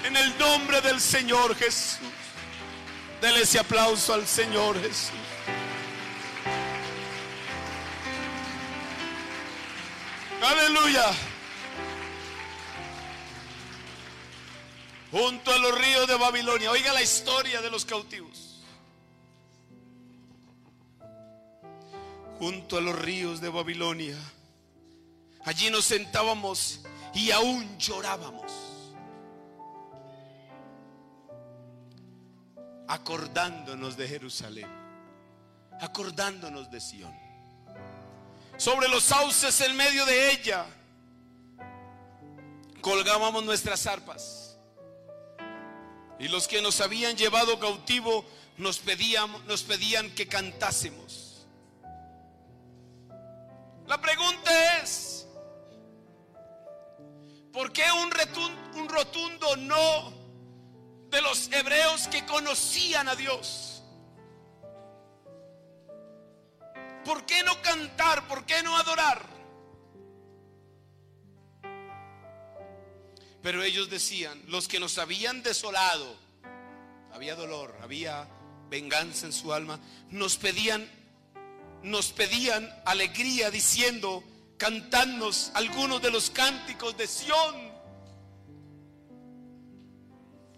en 0.06 0.15
el 0.15 0.38
nombre 0.38 0.79
del 0.82 1.01
Señor 1.01 1.56
Jesús. 1.58 2.08
Dele 3.22 3.41
ese 3.41 3.60
aplauso 3.60 4.13
al 4.13 4.25
Señor 4.25 4.82
Jesús. 4.82 5.26
Aleluya. 10.41 11.06
Junto 15.12 15.51
a 15.51 15.58
los 15.58 15.77
ríos 15.79 16.08
de 16.08 16.15
Babilonia. 16.15 16.72
Oiga 16.72 16.94
la 16.94 17.01
historia 17.01 17.62
de 17.62 17.72
los 17.72 17.86
cautivos. 17.86 18.62
Junto 22.39 22.77
a 22.77 22.82
los 22.82 22.98
ríos 23.00 23.41
de 23.41 23.50
Babilonia. 23.50 24.17
Allí 25.46 25.72
nos 25.72 25.86
sentábamos 25.86 26.82
y 27.13 27.32
aún 27.32 27.77
llorábamos. 27.79 28.51
Acordándonos 32.88 33.98
de 33.98 34.08
Jerusalén. 34.08 34.67
acordándonos 35.79 36.72
de 36.72 36.79
Sión. 36.79 37.26
Sobre 38.58 38.88
los 38.88 39.04
sauces 39.04 39.62
en 39.62 39.76
medio 39.76 40.04
de 40.06 40.32
ella 40.32 40.66
colgábamos 42.82 43.44
nuestras 43.44 43.86
arpas. 43.86 44.58
Y 46.20 46.28
los 46.28 46.48
que 46.48 46.62
nos 46.62 46.82
habían 46.82 47.16
llevado 47.16 47.60
cautivo 47.60 48.26
nos 48.58 48.80
pedían, 48.80 49.32
nos 49.46 49.62
pedían 49.62 50.10
que 50.16 50.28
cantásemos. 50.28 51.46
La 53.86 54.02
pregunta 54.02 54.82
es, 54.82 55.28
¿por 57.54 57.72
qué 57.72 57.84
un, 57.92 58.12
un 58.82 58.90
rotundo 58.90 59.56
no 59.56 60.14
de 61.10 61.22
los 61.22 61.52
hebreos 61.52 62.08
que 62.08 62.26
conocían 62.26 63.08
a 63.08 63.16
Dios? 63.16 63.76
¿Por 67.08 67.26
qué 67.26 67.42
no 67.42 67.62
cantar? 67.62 68.28
¿Por 68.28 68.46
qué 68.46 68.62
no 68.64 68.76
adorar? 68.76 69.26
Pero 73.42 73.64
ellos 73.64 73.90
decían, 73.90 74.44
los 74.48 74.68
que 74.68 74.78
nos 74.78 74.98
habían 74.98 75.42
desolado, 75.42 76.18
había 77.14 77.36
dolor, 77.36 77.78
había 77.82 78.28
venganza 78.70 79.26
en 79.26 79.32
su 79.32 79.54
alma, 79.54 79.80
nos 80.10 80.36
pedían, 80.36 80.86
nos 81.82 82.12
pedían 82.12 82.70
alegría 82.86 83.52
diciendo, 83.52 84.22
cantadnos 84.58 85.52
algunos 85.54 86.02
de 86.02 86.12
los 86.12 86.30
cánticos 86.30 86.98
de 86.98 87.08
Sión. 87.08 87.72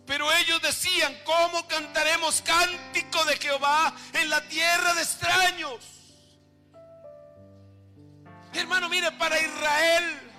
Pero 0.08 0.34
ellos 0.34 0.60
decían, 0.63 1.15
¿cómo 1.24 1.68
cantaremos 1.68 2.41
cántico 2.41 3.24
de 3.25 3.38
Jehová 3.38 3.96
en 4.13 4.32
la 4.32 4.41
tierra 4.48 4.96
de 4.96 5.03
extraños? 5.03 5.99
Hermano, 8.53 8.89
mire, 8.89 9.12
para 9.13 9.39
Israel, 9.39 10.32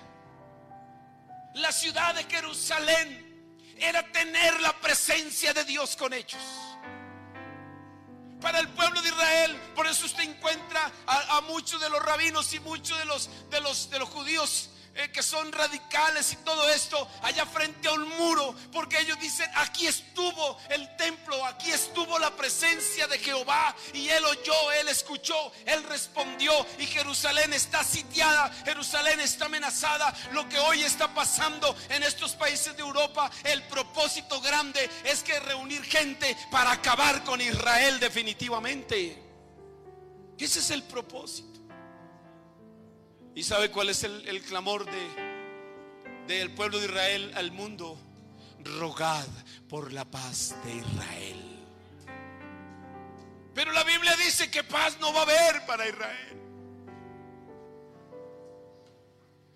la 1.54 1.72
ciudad 1.72 2.14
de 2.14 2.24
Jerusalén 2.24 3.30
era 3.78 4.02
tener 4.12 4.60
la 4.60 4.72
presencia 4.80 5.54
de 5.54 5.64
Dios 5.64 5.96
con 5.96 6.12
ellos. 6.12 6.42
Para 8.40 8.58
el 8.58 8.68
pueblo 8.68 9.00
de 9.02 9.08
Israel, 9.08 9.56
por 9.74 9.86
eso 9.86 10.06
usted 10.06 10.22
encuentra 10.22 10.90
a, 11.06 11.40
muchos 11.42 11.80
de 11.80 11.90
los 11.90 12.02
rabinos 12.02 12.52
y 12.54 12.60
muchos 12.60 12.98
de 12.98 13.04
los, 13.04 13.28
de 13.50 13.60
los, 13.60 13.90
de 13.90 13.98
los 13.98 14.08
judíos 14.08 14.70
eh, 15.00 15.10
que 15.10 15.22
son 15.22 15.50
radicales 15.50 16.32
y 16.32 16.36
todo 16.36 16.68
esto 16.68 17.08
allá 17.22 17.46
frente 17.46 17.88
a 17.88 17.92
un 17.92 18.08
muro, 18.18 18.54
porque 18.72 19.00
ellos 19.00 19.18
dicen, 19.18 19.50
aquí 19.54 19.86
estuvo 19.86 20.58
el 20.68 20.94
templo, 20.96 21.44
aquí 21.46 21.70
estuvo 21.70 22.18
la 22.18 22.36
presencia 22.36 23.06
de 23.06 23.18
Jehová 23.18 23.74
y 23.94 24.08
él 24.08 24.24
oyó, 24.24 24.72
él 24.72 24.88
escuchó, 24.88 25.52
él 25.64 25.82
respondió 25.84 26.52
y 26.78 26.86
Jerusalén 26.86 27.52
está 27.52 27.82
sitiada, 27.82 28.52
Jerusalén 28.64 29.20
está 29.20 29.46
amenazada, 29.46 30.14
lo 30.32 30.48
que 30.48 30.58
hoy 30.58 30.82
está 30.82 31.14
pasando 31.14 31.74
en 31.88 32.02
estos 32.02 32.32
países 32.32 32.76
de 32.76 32.82
Europa, 32.82 33.30
el 33.44 33.62
propósito 33.64 34.40
grande 34.40 34.90
es 35.04 35.22
que 35.22 35.40
reunir 35.40 35.82
gente 35.82 36.36
para 36.50 36.72
acabar 36.72 37.24
con 37.24 37.40
Israel 37.40 37.98
definitivamente. 37.98 39.22
Ese 40.38 40.58
es 40.58 40.70
el 40.70 40.82
propósito. 40.82 41.49
¿Y 43.34 43.42
sabe 43.44 43.70
cuál 43.70 43.88
es 43.88 44.02
el, 44.04 44.42
clamor 44.42 44.86
de, 44.86 46.26
del 46.26 46.52
pueblo 46.52 46.78
de 46.78 46.86
Israel 46.86 47.32
al 47.34 47.52
mundo? 47.52 47.98
Rogad 48.78 49.26
por 49.68 49.92
la 49.92 50.04
paz 50.04 50.54
de 50.64 50.76
Israel. 50.76 51.50
Pero 53.54 53.72
la 53.72 53.84
Biblia 53.84 54.16
dice 54.16 54.50
que 54.50 54.64
paz 54.64 54.98
no 55.00 55.12
va 55.12 55.20
a 55.20 55.22
haber 55.22 55.66
para 55.66 55.88
Israel. 55.88 56.40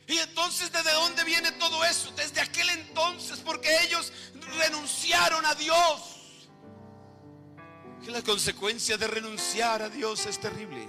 Y 0.07 0.19
entonces, 0.19 0.71
¿desde 0.71 0.93
dónde 0.93 1.25
viene 1.25 1.51
todo 1.53 1.85
eso? 1.85 2.13
Desde 2.13 2.41
aquel 2.41 2.69
entonces, 2.71 3.41
porque 3.41 3.69
ellos 3.85 4.13
renunciaron 4.59 5.45
a 5.47 5.55
Dios. 5.55 6.39
Que 8.05 8.11
la 8.11 8.23
consecuencia 8.23 8.99
de 8.99 9.07
renunciar 9.07 9.81
a 9.81 9.89
Dios 9.89 10.27
es 10.27 10.39
terrible. 10.39 10.87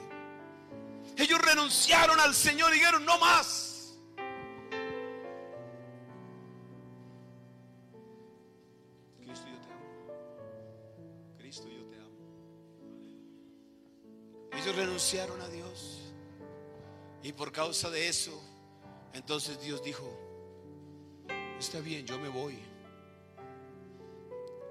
Ellos 1.17 1.39
renunciaron 1.41 2.19
al 2.19 2.33
Señor 2.35 2.71
y 2.73 2.79
dijeron, 2.79 3.05
no 3.05 3.17
más. 3.17 3.97
Cristo, 9.21 9.47
yo 9.47 9.59
te 9.59 9.71
amo. 9.71 11.37
Cristo, 11.37 11.67
yo 11.69 11.85
te 11.85 11.95
amo. 11.95 12.19
Ellos 14.51 14.75
renunciaron 14.75 15.41
a 15.41 15.47
Dios. 15.47 16.13
Y 17.23 17.31
por 17.31 17.51
causa 17.51 17.89
de 17.89 18.09
eso, 18.09 18.39
entonces 19.13 19.59
Dios 19.61 19.81
dijo, 19.81 20.19
está 21.57 21.79
bien, 21.79 22.05
yo 22.05 22.19
me 22.19 22.27
voy. 22.29 22.59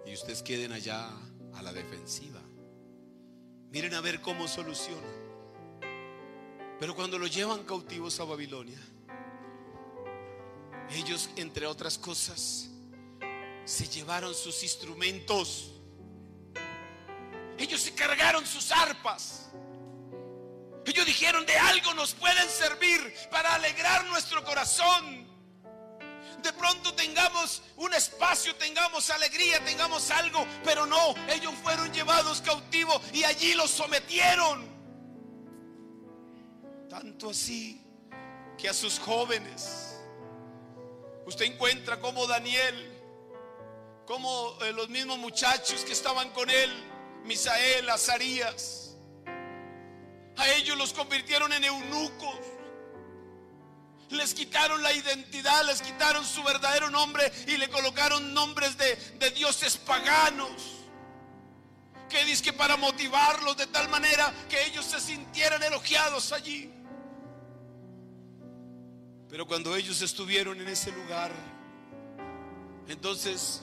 Y 0.07 0.13
ustedes 0.13 0.43
queden 0.43 0.73
allá 0.73 1.09
a 1.55 1.63
la 1.63 1.73
defensiva. 1.73 2.41
Miren 3.71 3.95
a 3.95 4.03
ver 4.03 4.21
cómo 4.21 4.47
solucionan. 4.47 5.24
Pero 6.79 6.95
cuando 6.95 7.19
lo 7.19 7.27
llevan 7.27 7.65
cautivos 7.65 8.19
a 8.21 8.25
Babilonia, 8.25 8.79
ellos, 10.91 11.31
entre 11.37 11.67
otras 11.67 11.99
cosas, 11.99 12.69
se 13.65 13.89
llevaron 13.89 14.35
sus 14.35 14.63
instrumentos. 14.63 15.71
Ellos 17.59 17.81
se 17.81 17.95
cargaron 17.95 18.47
sus 18.47 18.71
arpas. 18.71 19.51
Ellos 20.85 21.07
dijeron, 21.07 21.47
de 21.47 21.57
algo 21.57 21.95
nos 21.95 22.15
pueden 22.15 22.49
servir 22.49 23.15
para 23.31 23.55
alegrar 23.55 24.05
nuestro 24.07 24.45
corazón. 24.45 25.25
De 26.43 26.53
pronto 26.53 26.93
tengamos 26.95 27.63
un 27.77 27.95
espacio, 27.95 28.55
tengamos 28.57 29.09
alegría, 29.09 29.65
tengamos 29.65 30.11
algo, 30.11 30.47
pero 30.63 30.85
no, 30.85 31.15
ellos 31.29 31.55
fueron 31.63 31.91
llevados 31.93 32.43
cautivos 32.43 33.01
y 33.15 33.25
allí 33.25 33.55
los 33.55 33.71
sometieron. 33.71 34.74
Tanto 36.95 37.31
así 37.31 37.81
que 38.57 38.69
a 38.69 38.73
sus 38.73 39.01
jóvenes, 39.01 39.97
usted 41.27 41.47
encuentra 41.47 41.99
como 41.99 42.25
Daniel, 42.29 42.89
como 44.07 44.57
eh, 44.63 44.73
los 44.73 44.89
mismos 44.91 45.19
muchachos 45.19 45.85
que 45.85 45.93
estaban 45.93 46.31
con 46.31 46.49
él, 46.49 46.71
Misael, 47.25 47.91
Azarías, 47.91 48.95
a 50.37 50.49
ellos 50.51 50.79
los 50.79 50.93
convirtieron 50.93 51.53
en 51.53 51.65
eunucos. 51.65 52.39
Les 54.11 54.33
quitaron 54.33 54.81
la 54.81 54.93
identidad, 54.93 55.65
les 55.65 55.83
quitaron 55.83 56.25
su 56.25 56.45
verdadero 56.45 56.91
nombre 56.91 57.25
y 57.49 57.57
le 57.57 57.69
colocaron 57.71 58.33
nombres 58.33 58.77
de, 58.79 59.31
dioses 59.33 59.79
paganos 59.79 60.63
que 62.09 62.25
dice 62.25 62.45
que 62.45 62.53
para 62.53 62.77
motivarlos 62.77 63.57
de 63.57 63.67
tal 63.67 63.89
manera 63.89 64.33
que 64.49 64.65
ellos 64.67 64.85
se 64.85 65.01
sintieran 65.01 65.61
elogiados 65.61 66.31
allí. 66.31 66.84
Pero 69.35 69.49
cuando 69.49 69.75
ellos 69.75 70.01
estuvieron 70.01 70.61
en 70.61 70.69
ese 70.69 70.93
lugar, 70.93 71.33
entonces 72.87 73.63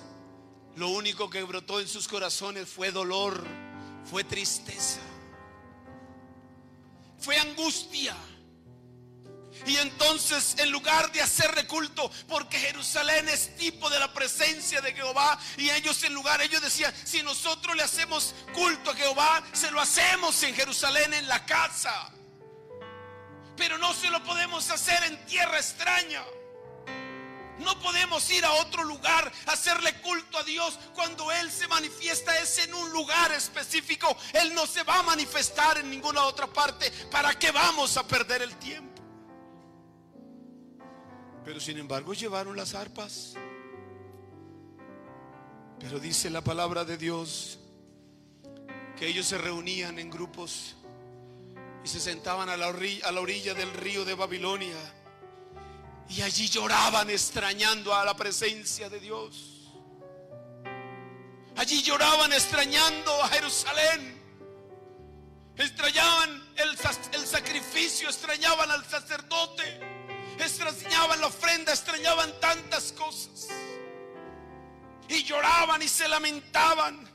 lo 0.75 0.89
único 0.89 1.29
que 1.29 1.43
brotó 1.43 1.79
en 1.79 1.87
sus 1.87 2.09
corazones 2.09 2.67
fue 2.67 2.91
dolor, 2.91 3.41
fue 4.03 4.25
tristeza, 4.25 4.99
fue 7.17 7.37
angustia. 7.37 8.17
Y 9.65 9.77
entonces 9.77 10.57
en 10.59 10.71
lugar 10.73 11.09
de 11.13 11.21
hacerle 11.21 11.65
culto, 11.65 12.11
porque 12.27 12.59
Jerusalén 12.59 13.29
es 13.29 13.55
tipo 13.55 13.89
de 13.89 13.97
la 13.97 14.13
presencia 14.13 14.81
de 14.81 14.91
Jehová, 14.91 15.39
y 15.55 15.69
ellos 15.69 16.03
en 16.03 16.13
lugar, 16.13 16.41
ellos 16.41 16.61
decían, 16.61 16.93
si 17.05 17.23
nosotros 17.23 17.77
le 17.77 17.83
hacemos 17.83 18.35
culto 18.53 18.91
a 18.91 18.95
Jehová, 18.95 19.41
se 19.53 19.71
lo 19.71 19.79
hacemos 19.79 20.43
en 20.43 20.53
Jerusalén, 20.53 21.13
en 21.13 21.29
la 21.29 21.45
casa 21.45 22.11
pero 23.61 23.77
no 23.77 23.93
se 23.93 24.09
lo 24.09 24.23
podemos 24.23 24.71
hacer 24.71 25.03
en 25.03 25.23
tierra 25.27 25.57
extraña. 25.57 26.23
No 27.59 27.79
podemos 27.79 28.27
ir 28.31 28.43
a 28.43 28.53
otro 28.53 28.83
lugar 28.83 29.31
hacerle 29.45 30.01
culto 30.01 30.39
a 30.39 30.43
Dios 30.43 30.79
cuando 30.95 31.31
Él 31.31 31.51
se 31.51 31.67
manifiesta 31.67 32.35
es 32.39 32.57
en 32.57 32.73
un 32.73 32.91
lugar 32.91 33.31
específico. 33.33 34.17
Él 34.33 34.55
no 34.55 34.65
se 34.65 34.81
va 34.81 34.97
a 34.97 35.03
manifestar 35.03 35.77
en 35.77 35.91
ninguna 35.91 36.23
otra 36.23 36.47
parte. 36.47 36.91
¿Para 37.11 37.37
qué 37.37 37.51
vamos 37.51 37.97
a 37.97 38.07
perder 38.07 38.41
el 38.41 38.55
tiempo? 38.55 38.99
Pero 41.45 41.59
sin 41.59 41.77
embargo 41.77 42.15
llevaron 42.15 42.57
las 42.57 42.73
arpas. 42.73 43.35
Pero 45.79 45.99
dice 45.99 46.31
la 46.31 46.41
palabra 46.41 46.83
de 46.83 46.97
Dios 46.97 47.59
que 48.97 49.05
ellos 49.05 49.27
se 49.27 49.37
reunían 49.37 49.99
en 49.99 50.09
grupos 50.09 50.77
y 51.83 51.87
se 51.87 51.99
sentaban 51.99 52.49
a 52.49 52.57
la, 52.57 52.67
orilla, 52.67 53.53
del 53.53 53.73
río 53.73 54.05
de 54.05 54.13
Babilonia. 54.13 54.77
Y 56.09 56.21
allí 56.21 56.47
lloraban 56.49 57.09
extrañando 57.09 57.95
a 57.95 58.05
la 58.05 58.15
presencia 58.15 58.89
de 58.89 58.99
Dios. 58.99 59.69
Allí 61.55 61.81
lloraban 61.81 62.31
extrañando 62.33 63.23
a 63.23 63.29
Jerusalén. 63.29 64.19
extrañaban 65.57 66.43
el, 66.57 66.77
el 67.13 67.25
sacrificio, 67.25 68.09
extrañaban 68.09 68.71
al 68.71 68.83
sacerdote, 68.87 69.79
extrañaban 70.39 71.21
la 71.21 71.27
ofrenda, 71.27 71.71
extrañaban 71.71 72.39
tantas 72.39 72.91
cosas. 72.93 73.47
Y 75.07 75.23
lloraban 75.23 75.81
y 75.81 75.87
se 75.87 76.07
lamentaban. 76.07 77.10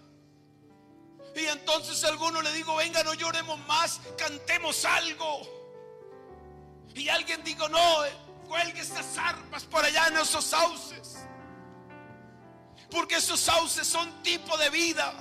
Y 1.37 1.45
entonces 1.45 2.03
alguno 2.05 2.41
le 2.41 2.51
digo, 2.53 2.77
venga, 2.77 3.05
no 3.05 3.13
lloremos 3.13 3.59
más, 3.67 4.01
cantemos 4.17 4.87
algo. 4.87 5.43
Y 6.95 7.11
alguien 7.11 7.45
digo, 7.45 7.69
no, 7.69 8.05
eh, 8.07 8.13
cuelgue 8.49 8.81
esas 8.81 9.19
armas 9.19 9.65
por 9.65 9.85
allá 9.85 10.09
en 10.09 10.17
esos 10.17 10.43
sauces. 10.43 11.19
Porque 12.91 13.17
esos 13.17 13.39
sauces 13.39 13.87
son 13.87 14.23
tipo 14.23 14.57
de 14.57 14.71
vida. 14.71 15.13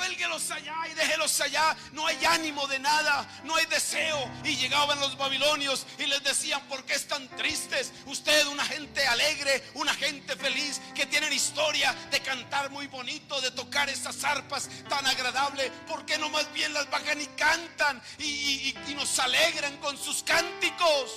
Cuélguelos 0.00 0.50
allá 0.50 0.76
y 0.90 0.94
déjelos 0.94 1.38
allá. 1.42 1.76
No 1.92 2.06
hay 2.06 2.24
ánimo 2.24 2.66
de 2.66 2.78
nada, 2.78 3.28
no 3.44 3.54
hay 3.56 3.66
deseo. 3.66 4.30
Y 4.44 4.56
llegaban 4.56 4.98
los 4.98 5.14
babilonios 5.18 5.86
y 5.98 6.06
les 6.06 6.24
decían, 6.24 6.58
¿por 6.68 6.86
qué 6.86 6.94
están 6.94 7.28
tristes? 7.36 7.92
Usted, 8.06 8.46
una 8.46 8.64
gente 8.64 9.06
alegre, 9.06 9.62
una 9.74 9.92
gente 9.92 10.36
feliz, 10.36 10.80
que 10.94 11.04
tienen 11.04 11.34
historia 11.34 11.94
de 12.10 12.18
cantar 12.20 12.70
muy 12.70 12.86
bonito, 12.86 13.42
de 13.42 13.50
tocar 13.50 13.90
esas 13.90 14.24
arpas 14.24 14.70
tan 14.88 15.06
agradables. 15.06 15.70
¿Por 15.86 16.06
qué 16.06 16.16
no 16.16 16.30
más 16.30 16.50
bien 16.54 16.72
las 16.72 16.88
bajan 16.88 17.20
y 17.20 17.26
cantan 17.26 18.00
y, 18.16 18.74
y 18.88 18.94
nos 18.94 19.18
alegran 19.18 19.76
con 19.80 19.98
sus 19.98 20.22
cánticos? 20.22 21.12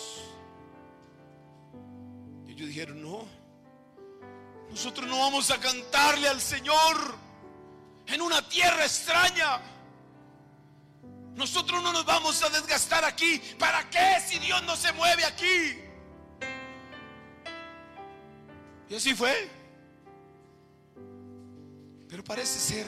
Y 2.45 2.51
ellos 2.51 2.67
dijeron, 2.67 3.01
no, 3.01 3.25
nosotros 4.69 5.07
no 5.07 5.19
vamos 5.19 5.51
a 5.51 5.57
cantarle 5.61 6.27
al 6.27 6.41
Señor 6.41 7.22
en 8.07 8.21
una 8.21 8.47
tierra 8.47 8.83
extraña. 8.83 9.61
Nosotros 11.35 11.81
no 11.81 11.91
nos 11.91 12.05
vamos 12.05 12.43
a 12.43 12.49
desgastar 12.49 13.03
aquí. 13.05 13.41
¿Para 13.57 13.89
qué 13.89 14.21
si 14.25 14.39
Dios 14.39 14.61
no 14.63 14.75
se 14.75 14.91
mueve 14.93 15.25
aquí? 15.25 15.79
Y 18.89 18.95
así 18.95 19.15
fue. 19.15 19.49
Pero 22.07 22.23
parece 22.23 22.59
ser 22.59 22.87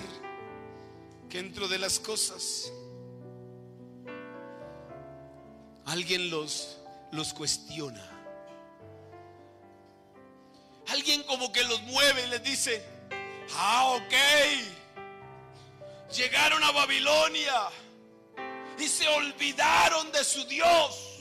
que 1.30 1.42
dentro 1.42 1.68
de 1.68 1.80
las 1.80 2.00
cosas 2.00 2.72
alguien 5.86 6.30
los, 6.30 6.78
los 7.12 7.34
cuestiona. 7.34 8.12
Alguien 10.88 11.24
como 11.24 11.52
que 11.52 11.64
los 11.64 11.82
mueve 11.84 12.28
y 12.28 12.30
les 12.30 12.44
dice, 12.44 12.86
ah, 13.56 13.98
ok 13.98 14.75
llegaron 16.14 16.64
a 16.64 16.72
Babilonia 16.72 17.70
y 18.78 18.88
se 18.88 19.08
olvidaron 19.08 20.12
de 20.12 20.24
su 20.24 20.46
Dios. 20.46 21.16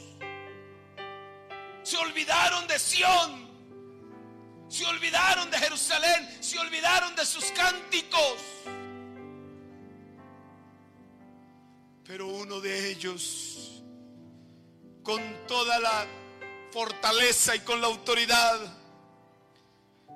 Se 1.83 1.97
olvidaron 1.97 2.67
de 2.67 2.79
Sión. 2.79 3.45
Se 4.69 4.85
olvidaron 4.87 5.51
de 5.51 5.59
Jerusalén. 5.59 6.39
Se 6.41 6.59
olvidaron 6.59 7.15
de 7.15 7.25
sus 7.27 7.45
cánticos. 7.53 8.37
Pero 12.05 12.27
uno 12.27 12.61
de 12.61 12.91
ellos, 12.91 13.83
con 15.03 15.23
toda 15.47 15.79
la 15.79 16.07
fortaleza 16.71 17.57
y 17.57 17.61
con 17.61 17.81
la 17.81 17.87
autoridad, 17.87 18.59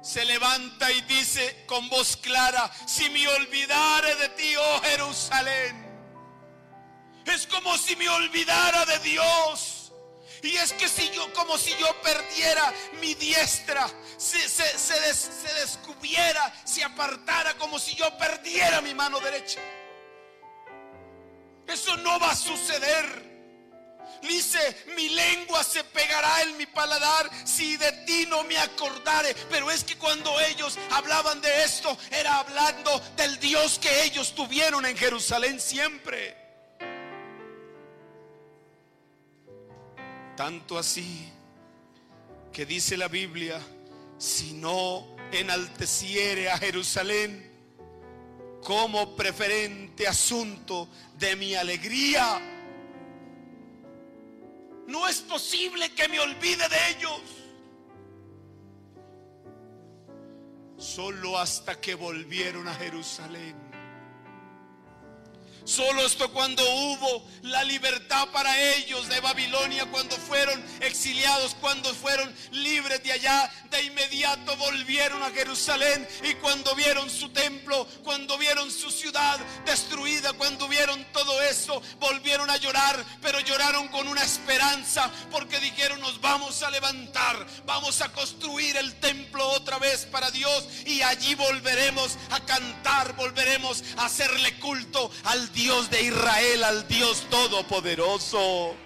se 0.02 0.24
levanta 0.24 0.90
y 0.92 1.00
dice 1.02 1.64
con 1.66 1.88
voz 1.88 2.16
clara, 2.16 2.70
si 2.86 3.10
me 3.10 3.26
olvidare 3.28 4.14
de 4.16 4.28
ti, 4.30 4.54
oh 4.56 4.80
Jerusalén. 4.82 5.86
Es 7.24 7.46
como 7.46 7.76
si 7.76 7.94
me 7.96 8.08
olvidara 8.08 8.86
de 8.86 8.98
Dios. 9.00 9.92
Y 10.42 10.56
es 10.56 10.72
que 10.72 10.88
si 10.88 11.10
yo, 11.10 11.32
como 11.32 11.58
si 11.58 11.76
yo 11.78 12.00
perdiera 12.00 12.72
mi 13.00 13.14
diestra, 13.14 13.88
se, 14.16 14.38
se, 14.48 14.78
se 14.78 15.54
descubriera, 15.54 16.54
se 16.64 16.84
apartara, 16.84 17.54
como 17.54 17.78
si 17.78 17.94
yo 17.96 18.16
perdiera 18.16 18.80
mi 18.80 18.94
mano 18.94 19.18
derecha. 19.20 19.60
Eso 21.66 21.96
no 21.98 22.18
va 22.18 22.30
a 22.30 22.36
suceder. 22.36 23.27
Dice, 24.22 24.58
mi 24.96 25.08
lengua 25.10 25.62
se 25.62 25.84
pegará 25.84 26.42
en 26.42 26.56
mi 26.56 26.66
paladar 26.66 27.30
si 27.44 27.76
de 27.76 27.92
ti 28.06 28.26
no 28.28 28.44
me 28.44 28.58
acordare. 28.58 29.34
Pero 29.50 29.70
es 29.70 29.84
que 29.84 29.96
cuando 29.96 30.38
ellos 30.40 30.78
hablaban 30.90 31.40
de 31.40 31.64
esto, 31.64 31.96
era 32.10 32.38
hablando 32.38 33.00
del 33.16 33.38
Dios 33.38 33.78
que 33.78 34.04
ellos 34.04 34.34
tuvieron 34.34 34.84
en 34.86 34.96
Jerusalén 34.96 35.60
siempre. 35.60 36.36
Tanto 40.36 40.78
así 40.78 41.32
que 42.52 42.64
dice 42.64 42.96
la 42.96 43.08
Biblia, 43.08 43.60
si 44.18 44.52
no 44.52 45.16
enalteciere 45.32 46.50
a 46.50 46.58
Jerusalén 46.58 47.48
como 48.62 49.16
preferente 49.16 50.06
asunto 50.06 50.88
de 51.16 51.36
mi 51.36 51.54
alegría, 51.54 52.40
no 54.88 55.06
es 55.06 55.20
posible 55.20 55.92
que 55.94 56.08
me 56.08 56.18
olvide 56.18 56.66
de 56.68 56.90
ellos. 56.96 57.20
Solo 60.78 61.38
hasta 61.38 61.78
que 61.78 61.94
volvieron 61.94 62.66
a 62.66 62.74
Jerusalén. 62.74 63.67
Solo 65.68 66.06
esto 66.06 66.32
cuando 66.32 66.62
hubo 66.62 67.22
la 67.42 67.62
libertad 67.62 68.28
para 68.32 68.58
ellos 68.58 69.06
de 69.10 69.20
Babilonia, 69.20 69.84
cuando 69.84 70.16
fueron 70.16 70.64
exiliados, 70.80 71.54
cuando 71.60 71.92
fueron 71.94 72.34
libres 72.52 73.02
de 73.02 73.12
allá, 73.12 73.52
de 73.70 73.82
inmediato 73.82 74.56
volvieron 74.56 75.22
a 75.22 75.30
Jerusalén 75.30 76.08
y 76.24 76.32
cuando 76.36 76.74
vieron 76.74 77.10
su 77.10 77.28
templo, 77.28 77.86
cuando 78.02 78.38
vieron 78.38 78.70
su 78.70 78.90
ciudad 78.90 79.38
destruida, 79.66 80.32
cuando 80.32 80.68
vieron 80.68 81.04
todo 81.12 81.42
eso, 81.42 81.82
volvieron 82.00 82.48
a 82.48 82.56
llorar, 82.56 83.04
pero 83.20 83.38
lloraron 83.40 83.88
con 83.88 84.08
una 84.08 84.22
esperanza 84.22 85.10
porque 85.30 85.60
dijeron 85.60 86.00
nos 86.00 86.18
vamos 86.22 86.62
a 86.62 86.70
levantar, 86.70 87.46
vamos 87.66 88.00
a 88.00 88.10
construir 88.14 88.74
el 88.78 88.94
templo 89.00 89.46
otra 89.50 89.78
vez 89.78 90.06
para 90.06 90.30
Dios 90.30 90.66
y 90.86 91.02
allí 91.02 91.34
volveremos 91.34 92.16
a 92.30 92.40
cantar, 92.40 93.14
volveremos 93.16 93.84
a 93.98 94.06
hacerle 94.06 94.58
culto 94.58 95.10
al 95.24 95.52
Dios 95.52 95.57
Dios 95.58 95.90
de 95.90 96.02
Israel, 96.02 96.62
al 96.62 96.86
Dios 96.86 97.26
Todopoderoso. 97.28 98.76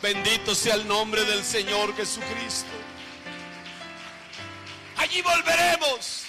Bendito 0.00 0.54
sea 0.54 0.74
el 0.74 0.88
nombre 0.88 1.22
del 1.26 1.44
Señor 1.44 1.94
Jesucristo. 1.94 2.70
Allí 4.96 5.20
volveremos. 5.20 6.22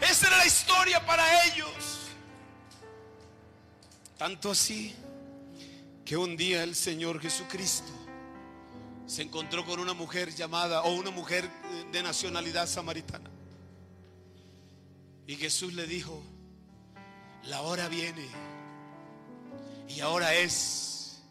Esa 0.00 0.28
era 0.28 0.38
la 0.38 0.46
historia 0.46 1.04
para 1.04 1.44
ellos. 1.44 2.08
Tanto 4.16 4.52
así 4.52 4.96
que 6.06 6.16
un 6.16 6.38
día 6.38 6.62
el 6.62 6.74
Señor 6.74 7.20
Jesucristo 7.20 7.92
se 9.06 9.20
encontró 9.20 9.62
con 9.66 9.78
una 9.78 9.92
mujer 9.92 10.34
llamada, 10.34 10.84
o 10.84 10.94
una 10.94 11.10
mujer 11.10 11.50
de 11.92 12.02
nacionalidad 12.02 12.66
samaritana. 12.66 13.28
Y 15.26 15.36
Jesús 15.36 15.74
le 15.74 15.86
dijo, 15.86 16.22
la 17.46 17.62
hora 17.62 17.88
viene. 17.88 18.28
Y 19.88 20.00
ahora 20.00 20.34
es 20.34 21.22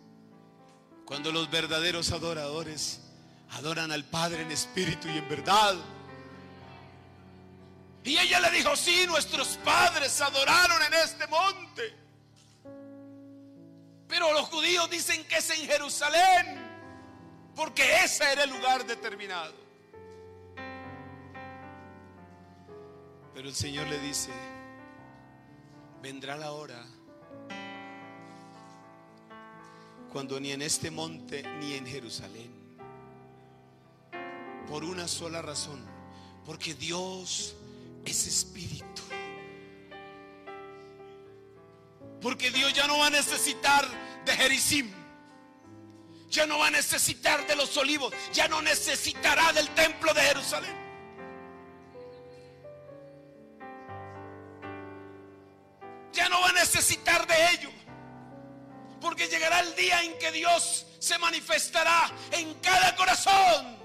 cuando 1.06 1.32
los 1.32 1.50
verdaderos 1.50 2.12
adoradores 2.12 3.00
adoran 3.52 3.92
al 3.92 4.04
Padre 4.06 4.44
en 4.44 4.52
espíritu 4.52 5.08
y 5.08 5.18
en 5.18 5.30
verdad. 5.30 5.76
Y 8.04 8.18
ella 8.18 8.40
le 8.42 8.52
dijo, 8.52 8.76
sí, 8.76 9.06
nuestros 9.08 9.58
padres 9.64 10.20
adoraron 10.20 10.82
en 10.84 10.94
este 10.94 11.26
monte. 11.28 11.94
Pero 14.08 14.34
los 14.34 14.48
judíos 14.50 14.90
dicen 14.90 15.24
que 15.26 15.38
es 15.38 15.50
en 15.52 15.66
Jerusalén, 15.66 16.60
porque 17.56 18.04
ese 18.04 18.30
era 18.32 18.44
el 18.44 18.50
lugar 18.50 18.86
determinado. 18.86 19.54
Pero 23.34 23.48
el 23.48 23.56
Señor 23.56 23.88
le 23.88 24.00
dice, 24.00 24.32
vendrá 26.04 26.36
la 26.36 26.52
hora 26.52 26.86
cuando 30.12 30.38
ni 30.38 30.52
en 30.52 30.62
este 30.62 30.92
monte 30.92 31.42
ni 31.60 31.76
en 31.76 31.88
Jerusalén, 31.88 32.52
por 34.68 34.84
una 34.84 35.08
sola 35.08 35.42
razón, 35.42 35.82
porque 36.46 36.74
Dios 36.74 37.56
es 38.04 38.28
espíritu. 38.28 39.02
Porque 42.22 42.52
Dios 42.52 42.74
ya 42.74 42.86
no 42.86 43.00
va 43.00 43.08
a 43.08 43.10
necesitar 43.10 43.88
de 44.26 44.34
Jericim. 44.34 44.92
Ya 46.30 46.46
no 46.46 46.60
va 46.60 46.68
a 46.68 46.72
necesitar 46.72 47.46
de 47.48 47.56
los 47.56 47.76
olivos. 47.78 48.14
Ya 48.34 48.48
no 48.48 48.62
necesitará 48.62 49.52
del 49.52 49.70
templo 49.70 50.14
de 50.14 50.22
Jerusalén. 50.22 50.83
Necesitar 56.54 57.28
de 57.28 57.50
ello. 57.52 57.70
Porque 59.02 59.28
llegará 59.28 59.60
el 59.60 59.76
día 59.76 60.02
en 60.02 60.18
que 60.18 60.32
Dios 60.32 60.86
se 61.00 61.18
manifestará 61.18 62.10
en 62.32 62.54
cada 62.56 62.96
corazón. 62.96 63.78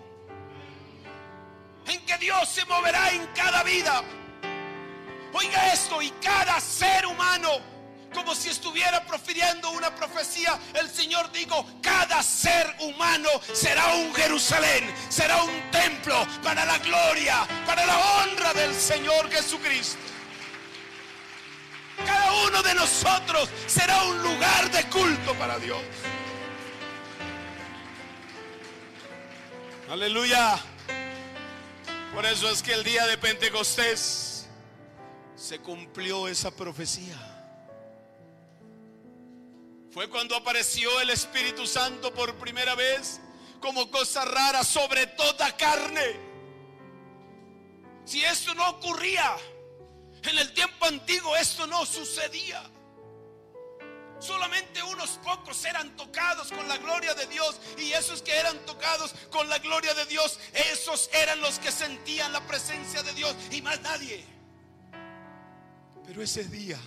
En 1.86 2.04
que 2.06 2.16
Dios 2.18 2.48
se 2.48 2.64
moverá 2.66 3.10
en 3.10 3.26
cada 3.28 3.62
vida. 3.64 4.02
Oiga 5.32 5.72
esto, 5.72 6.00
y 6.00 6.10
cada 6.22 6.60
ser 6.60 7.04
humano, 7.06 7.50
como 8.14 8.34
si 8.34 8.48
estuviera 8.48 9.04
profiriendo 9.04 9.70
una 9.70 9.94
profecía, 9.94 10.58
el 10.74 10.88
Señor 10.88 11.30
dijo, 11.32 11.66
cada 11.82 12.22
ser 12.22 12.74
humano 12.80 13.28
será 13.52 13.94
un 13.94 14.14
Jerusalén, 14.14 14.92
será 15.08 15.42
un 15.42 15.70
templo 15.70 16.26
para 16.42 16.64
la 16.64 16.78
gloria, 16.78 17.46
para 17.66 17.84
la 17.84 17.98
honra 17.98 18.54
del 18.54 18.74
Señor 18.74 19.30
Jesucristo. 19.30 19.98
Uno 22.46 22.62
de 22.62 22.74
nosotros 22.74 23.48
será 23.66 24.04
un 24.04 24.22
lugar 24.22 24.70
de 24.70 24.84
culto 24.88 25.34
para 25.34 25.58
Dios. 25.58 25.82
Aleluya. 29.90 30.58
Por 32.14 32.26
eso 32.26 32.50
es 32.50 32.62
que 32.62 32.72
el 32.72 32.84
día 32.84 33.06
de 33.06 33.16
Pentecostés 33.16 34.46
se 35.36 35.58
cumplió 35.60 36.28
esa 36.28 36.50
profecía. 36.50 37.16
Fue 39.90 40.08
cuando 40.10 40.36
apareció 40.36 41.00
el 41.00 41.10
Espíritu 41.10 41.66
Santo 41.66 42.12
por 42.12 42.34
primera 42.36 42.74
vez 42.74 43.20
como 43.60 43.90
cosa 43.90 44.24
rara 44.24 44.62
sobre 44.62 45.06
toda 45.06 45.56
carne. 45.56 46.16
Si 48.04 48.24
esto 48.24 48.54
no 48.54 48.68
ocurría, 48.70 49.36
en 50.22 50.38
el 50.38 50.52
tiempo 50.52 50.86
antiguo 50.86 51.36
esto 51.36 51.66
no 51.66 51.84
sucedía. 51.86 52.62
Solamente 54.18 54.82
unos 54.82 55.10
pocos 55.22 55.64
eran 55.64 55.94
tocados 55.96 56.50
con 56.50 56.66
la 56.66 56.76
gloria 56.78 57.14
de 57.14 57.26
Dios 57.26 57.60
y 57.78 57.92
esos 57.92 58.20
que 58.20 58.36
eran 58.36 58.58
tocados 58.66 59.14
con 59.30 59.48
la 59.48 59.58
gloria 59.58 59.94
de 59.94 60.06
Dios, 60.06 60.40
esos 60.72 61.08
eran 61.12 61.40
los 61.40 61.58
que 61.60 61.70
sentían 61.70 62.32
la 62.32 62.44
presencia 62.46 63.02
de 63.02 63.12
Dios 63.14 63.36
y 63.52 63.62
más 63.62 63.80
nadie. 63.80 64.24
Pero 66.04 66.22
ese 66.22 66.44
día, 66.44 66.78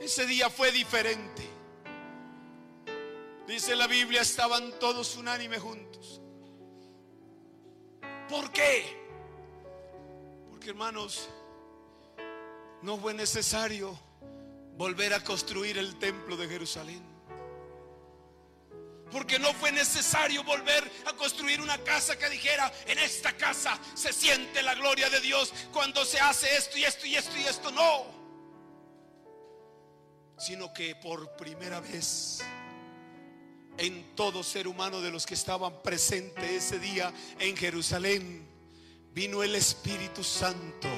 ese 0.00 0.26
día 0.26 0.48
fue 0.48 0.72
diferente. 0.72 1.46
Dice 3.46 3.76
la 3.76 3.86
Biblia, 3.86 4.22
estaban 4.22 4.78
todos 4.78 5.16
unánime 5.16 5.58
juntos. 5.58 6.20
¿Por 8.28 8.50
qué? 8.52 9.05
Hermanos, 10.70 11.28
no 12.82 12.98
fue 12.98 13.14
necesario 13.14 13.98
volver 14.76 15.14
a 15.14 15.24
construir 15.24 15.78
el 15.78 15.98
templo 15.98 16.36
de 16.36 16.48
Jerusalén. 16.48 17.02
Porque 19.10 19.38
no 19.38 19.52
fue 19.54 19.70
necesario 19.70 20.42
volver 20.42 20.90
a 21.06 21.12
construir 21.12 21.60
una 21.60 21.78
casa 21.78 22.18
que 22.18 22.28
dijera, 22.28 22.72
en 22.86 22.98
esta 22.98 23.36
casa 23.36 23.78
se 23.94 24.12
siente 24.12 24.62
la 24.62 24.74
gloria 24.74 25.08
de 25.08 25.20
Dios 25.20 25.52
cuando 25.72 26.04
se 26.04 26.18
hace 26.18 26.54
esto 26.56 26.76
y 26.76 26.84
esto 26.84 27.06
y 27.06 27.14
esto 27.14 27.36
y 27.36 27.44
esto. 27.44 27.70
No. 27.70 28.04
Sino 30.38 30.72
que 30.72 30.96
por 30.96 31.36
primera 31.36 31.80
vez 31.80 32.42
en 33.78 34.14
todo 34.16 34.42
ser 34.42 34.66
humano 34.66 35.00
de 35.00 35.10
los 35.10 35.24
que 35.24 35.34
estaban 35.34 35.82
presentes 35.82 36.50
ese 36.50 36.78
día 36.78 37.12
en 37.38 37.56
Jerusalén, 37.56 38.55
vino 39.16 39.42
el 39.42 39.54
Espíritu 39.54 40.22
Santo 40.22 40.88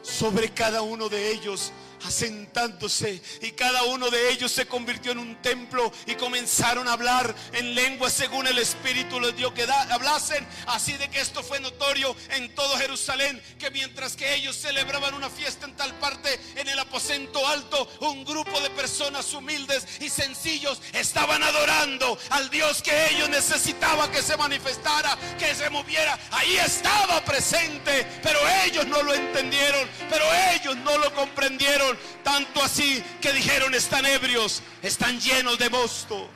sobre 0.00 0.48
cada 0.48 0.80
uno 0.80 1.10
de 1.10 1.30
ellos 1.30 1.72
asentándose 2.04 3.20
y 3.40 3.52
cada 3.52 3.84
uno 3.84 4.10
de 4.10 4.30
ellos 4.30 4.52
se 4.52 4.66
convirtió 4.66 5.12
en 5.12 5.18
un 5.18 5.40
templo 5.42 5.92
y 6.06 6.14
comenzaron 6.14 6.88
a 6.88 6.92
hablar 6.92 7.34
en 7.52 7.74
lengua 7.74 8.10
según 8.10 8.46
el 8.46 8.58
Espíritu 8.58 9.20
les 9.20 9.36
dio 9.36 9.52
que 9.52 9.64
hablasen. 9.64 10.46
Así 10.66 10.92
de 10.94 11.08
que 11.08 11.20
esto 11.20 11.42
fue 11.42 11.60
notorio 11.60 12.14
en 12.30 12.54
todo 12.54 12.76
Jerusalén, 12.78 13.42
que 13.58 13.70
mientras 13.70 14.16
que 14.16 14.34
ellos 14.34 14.56
celebraban 14.56 15.14
una 15.14 15.30
fiesta 15.30 15.66
en 15.66 15.76
tal 15.76 15.94
parte, 15.98 16.38
en 16.56 16.68
el 16.68 16.78
aposento 16.78 17.46
alto, 17.46 17.88
un 18.00 18.24
grupo 18.24 18.60
de 18.60 18.70
personas 18.70 19.32
humildes 19.32 19.86
y 20.00 20.08
sencillos 20.08 20.80
estaban 20.92 21.42
adorando 21.42 22.18
al 22.30 22.50
Dios 22.50 22.82
que 22.82 23.10
ellos 23.10 23.28
necesitaban 23.28 24.10
que 24.10 24.22
se 24.22 24.36
manifestara, 24.36 25.16
que 25.38 25.54
se 25.54 25.70
moviera. 25.70 26.18
Ahí 26.30 26.56
estaba 26.56 27.24
presente, 27.24 28.06
pero 28.22 28.38
ellos 28.64 28.86
no 28.86 29.02
lo 29.02 29.14
entendieron, 29.14 29.88
pero 30.10 30.24
ellos 30.52 30.76
no 30.76 30.98
lo 30.98 31.12
comprendieron 31.14 31.93
tanto 32.22 32.62
así 32.62 33.02
que 33.20 33.32
dijeron 33.32 33.74
están 33.74 34.06
ebrios, 34.06 34.62
están 34.82 35.20
llenos 35.20 35.58
de 35.58 35.70
mosto. 35.70 36.28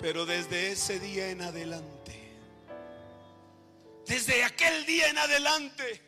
Pero 0.00 0.26
desde 0.26 0.72
ese 0.72 0.98
día 0.98 1.30
en 1.30 1.42
adelante, 1.42 2.32
desde 4.06 4.44
aquel 4.44 4.84
día 4.84 5.08
en 5.08 5.18
adelante, 5.18 6.02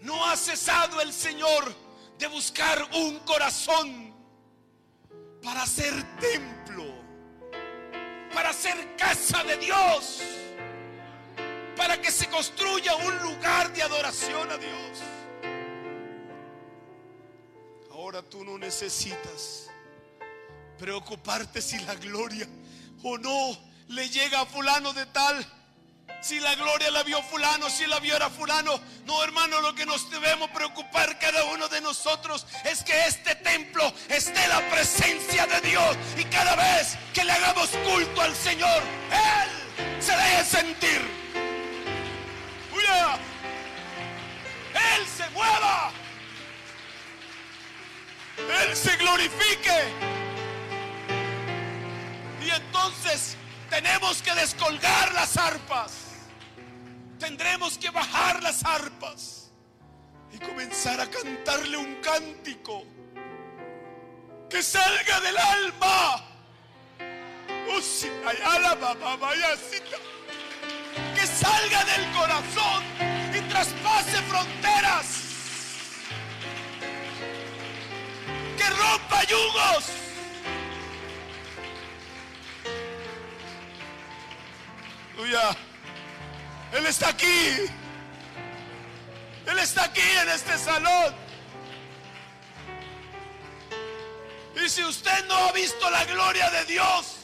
no 0.00 0.26
ha 0.26 0.36
cesado 0.36 1.00
el 1.00 1.12
Señor 1.12 1.74
de 2.18 2.26
buscar 2.26 2.88
un 2.94 3.18
corazón 3.20 4.14
para 5.42 5.64
ser 5.66 5.94
templo, 6.18 6.84
para 8.34 8.52
ser 8.52 8.96
casa 8.96 9.44
de 9.44 9.56
Dios, 9.56 10.20
para 11.76 12.00
que 12.00 12.10
se 12.10 12.28
construya 12.28 12.96
un 12.96 13.18
lugar 13.22 13.72
de 13.72 13.82
adoración 13.82 14.50
a 14.50 14.58
Dios. 14.58 14.98
Ahora 18.08 18.22
tú 18.22 18.42
no 18.42 18.56
necesitas 18.56 19.68
preocuparte 20.78 21.60
si 21.60 21.78
la 21.80 21.94
gloria 21.96 22.48
o 23.02 23.18
no 23.18 23.54
le 23.88 24.08
llega 24.08 24.40
a 24.40 24.46
fulano 24.46 24.94
de 24.94 25.04
tal. 25.04 25.46
Si 26.22 26.40
la 26.40 26.54
gloria 26.54 26.90
la 26.90 27.02
vio 27.02 27.22
fulano, 27.22 27.68
si 27.68 27.84
la 27.84 28.00
vio 28.00 28.16
era 28.16 28.30
fulano. 28.30 28.80
No, 29.04 29.22
hermano, 29.22 29.60
lo 29.60 29.74
que 29.74 29.84
nos 29.84 30.10
debemos 30.10 30.48
preocupar 30.52 31.18
cada 31.18 31.44
uno 31.52 31.68
de 31.68 31.82
nosotros 31.82 32.46
es 32.64 32.82
que 32.82 32.98
este 33.08 33.34
templo 33.34 33.92
esté 34.08 34.48
la 34.48 34.66
presencia 34.70 35.46
de 35.46 35.60
Dios. 35.68 35.94
Y 36.16 36.24
cada 36.24 36.56
vez 36.56 36.96
que 37.12 37.24
le 37.24 37.32
hagamos 37.32 37.68
culto 37.68 38.22
al 38.22 38.34
Señor, 38.34 38.82
Él 39.10 40.00
se 40.02 40.12
deje 40.12 40.44
sentir. 40.46 41.02
Él 44.96 45.06
se 45.14 45.28
mueva. 45.28 45.92
Él 48.38 48.76
se 48.76 48.96
glorifique. 48.96 49.94
Y 52.44 52.50
entonces 52.50 53.36
tenemos 53.68 54.22
que 54.22 54.34
descolgar 54.34 55.12
las 55.14 55.36
arpas. 55.36 55.92
Tendremos 57.18 57.76
que 57.78 57.90
bajar 57.90 58.42
las 58.42 58.64
arpas 58.64 59.50
y 60.32 60.38
comenzar 60.38 61.00
a 61.00 61.10
cantarle 61.10 61.76
un 61.76 61.96
cántico 61.96 62.84
que 64.48 64.62
salga 64.62 65.20
del 65.20 65.36
alma. 65.36 66.24
Que 71.14 71.26
salga 71.26 71.84
del 71.84 72.12
corazón 72.12 72.84
y 73.34 73.40
traspase 73.48 74.22
fronteras 74.22 75.27
rompa 78.70 79.24
yugos. 79.24 79.84
Aleluya. 85.14 85.56
Él 86.72 86.86
está 86.86 87.08
aquí. 87.08 87.70
Él 89.46 89.58
está 89.58 89.84
aquí 89.84 90.00
en 90.22 90.28
este 90.28 90.58
salón. 90.58 91.14
Y 94.62 94.68
si 94.68 94.84
usted 94.84 95.26
no 95.26 95.34
ha 95.34 95.52
visto 95.52 95.88
la 95.90 96.04
gloria 96.04 96.50
de 96.50 96.64
Dios, 96.66 97.16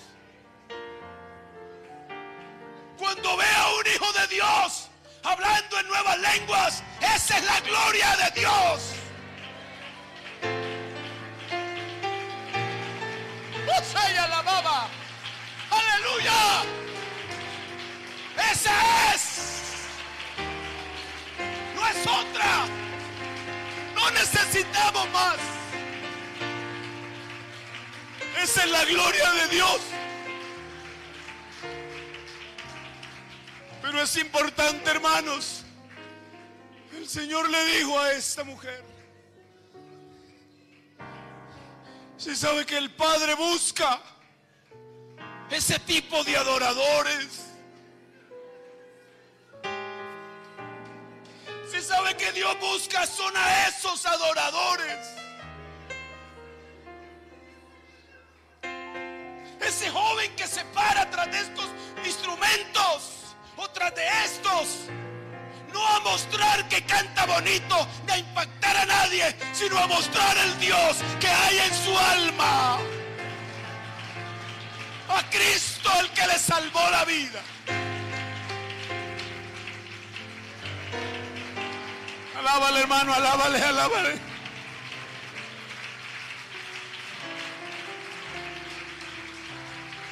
cuando 2.99 3.37
vea 3.37 3.63
a 3.63 3.75
un 3.75 3.87
hijo 3.87 4.13
de 4.13 4.27
Dios 4.29 4.89
hablando 5.23 5.81
en 5.81 5.89
nuevas 5.89 6.19
lenguas, 6.19 6.83
esa 7.01 7.39
es 7.39 7.45
la 7.45 7.61
gloria 7.61 8.17
de 8.17 8.41
Dios. 8.41 9.04
La 14.29 14.43
baba. 14.43 14.89
Aleluya. 15.71 16.63
Esa 18.53 19.15
es. 19.15 19.89
No 21.75 21.87
es 21.89 22.07
otra. 22.07 22.67
No 23.95 24.11
necesitamos 24.11 25.11
más. 25.11 25.37
Esa 28.43 28.65
es 28.65 28.71
la 28.71 28.85
gloria 28.85 29.33
de 29.33 29.49
Dios. 29.49 29.81
Pero 33.83 34.03
es 34.03 34.17
importante, 34.17 34.91
hermanos, 34.91 35.65
El 36.97 37.09
Señor 37.09 37.51
le 37.51 37.65
dijo 37.67 37.99
a 37.99 38.13
esta 38.13 38.45
mujer, 38.45 38.94
si 42.25 42.35
sabe 42.35 42.65
que 42.65 42.79
el 42.79 42.91
Padre 42.91 43.35
busca 43.35 44.01
ese 45.51 45.79
tipo 45.81 46.25
de 46.25 46.35
adoradores. 46.39 47.51
Si 51.71 51.83
sabe 51.83 52.17
que 52.17 52.33
Dios 52.33 52.59
busca 52.61 53.07
son 53.07 53.37
a 53.37 53.69
esos 53.69 54.07
adoradores. 54.07 55.07
Ese 59.61 59.91
joven 59.91 60.35
que 60.35 60.47
se 60.47 60.65
para 60.73 61.11
tras 61.11 61.31
de 61.31 61.41
estos 61.41 61.69
instrumentos 62.07 63.37
o 63.59 63.69
tras 63.69 63.95
de 63.95 64.07
estos 64.25 64.89
no 65.75 65.85
a 65.85 66.01
mostrar 66.01 66.69
que 66.69 66.83
canta 66.85 67.27
bonito, 67.27 67.89
ni 68.07 68.13
a 68.13 68.19
impactar 68.19 68.77
a 68.77 68.87
nadie, 68.87 69.35
sino 69.53 69.77
a 69.77 69.87
mostrar 69.89 70.37
el 70.39 70.59
Dios 70.61 70.97
que 71.21 71.29
hay 71.29 71.59
en 71.59 71.75
su 71.75 71.99
alma. 71.99 72.79
A 75.09 75.31
Cristo 75.31 75.91
el 76.01 76.11
que 76.11 76.27
le 76.27 76.39
salvó 76.39 76.81
la 76.91 77.05
vida. 77.05 77.43
Alábale 82.39 82.81
hermano, 82.81 83.13
alábale, 83.13 83.63
alábale. 83.63 84.15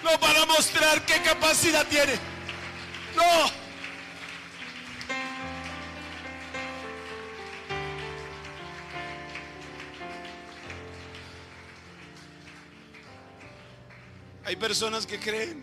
No 0.03 0.19
para 0.19 0.45
mostrar 0.47 1.07
qué 1.07 1.23
capacidad 1.23 1.87
tiene. 1.87 2.19
No. 3.15 3.62
Hay 14.53 14.57
personas 14.57 15.07
que 15.07 15.19
creen 15.19 15.63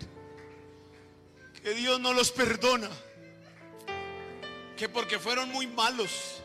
que 1.62 1.76
Dios 1.76 2.00
no 2.00 2.12
los 2.12 2.32
perdona, 2.32 2.90
que 4.76 4.90
porque 4.90 5.20
fueron 5.20 5.52
muy 5.52 5.68
malos, 5.68 6.42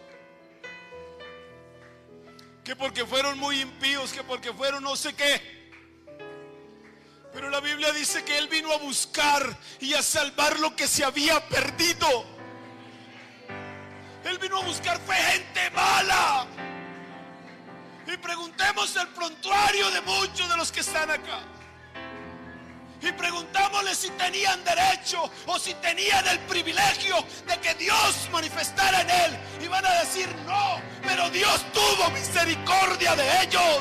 que 2.62 2.76
porque 2.76 3.06
fueron 3.06 3.38
muy 3.38 3.62
impíos, 3.62 4.12
que 4.12 4.22
porque 4.22 4.52
fueron 4.52 4.84
no 4.84 4.94
sé 4.94 5.14
qué. 5.14 5.72
Pero 7.32 7.48
la 7.48 7.60
Biblia 7.60 7.90
dice 7.92 8.22
que 8.24 8.36
Él 8.36 8.48
vino 8.48 8.70
a 8.74 8.76
buscar 8.76 9.58
y 9.80 9.94
a 9.94 10.02
salvar 10.02 10.60
lo 10.60 10.76
que 10.76 10.86
se 10.86 11.02
había 11.02 11.42
perdido. 11.48 12.26
Él 14.22 14.36
vino 14.36 14.58
a 14.58 14.64
buscar 14.66 15.00
fue 15.00 15.16
gente 15.16 15.70
mala. 15.70 16.46
Y 18.06 18.18
preguntemos 18.18 18.94
el 18.96 19.08
prontuario 19.08 19.90
de 19.90 20.02
muchos 20.02 20.46
de 20.46 20.56
los 20.58 20.70
que 20.70 20.80
están 20.80 21.10
acá 21.10 21.40
y 23.06 23.12
preguntámosle 23.12 23.94
si 23.94 24.10
tenían 24.10 24.62
derecho 24.64 25.30
o 25.46 25.58
si 25.58 25.74
tenían 25.74 26.26
el 26.26 26.38
privilegio 26.40 27.16
de 27.46 27.58
que 27.58 27.74
Dios 27.74 28.28
manifestara 28.32 29.02
en 29.02 29.10
él. 29.10 29.38
Y 29.62 29.68
van 29.68 29.84
a 29.84 29.92
decir 30.00 30.28
no, 30.46 30.80
pero 31.02 31.28
Dios 31.30 31.64
tuvo 31.72 32.10
misericordia 32.10 33.14
de 33.16 33.42
ellos 33.42 33.80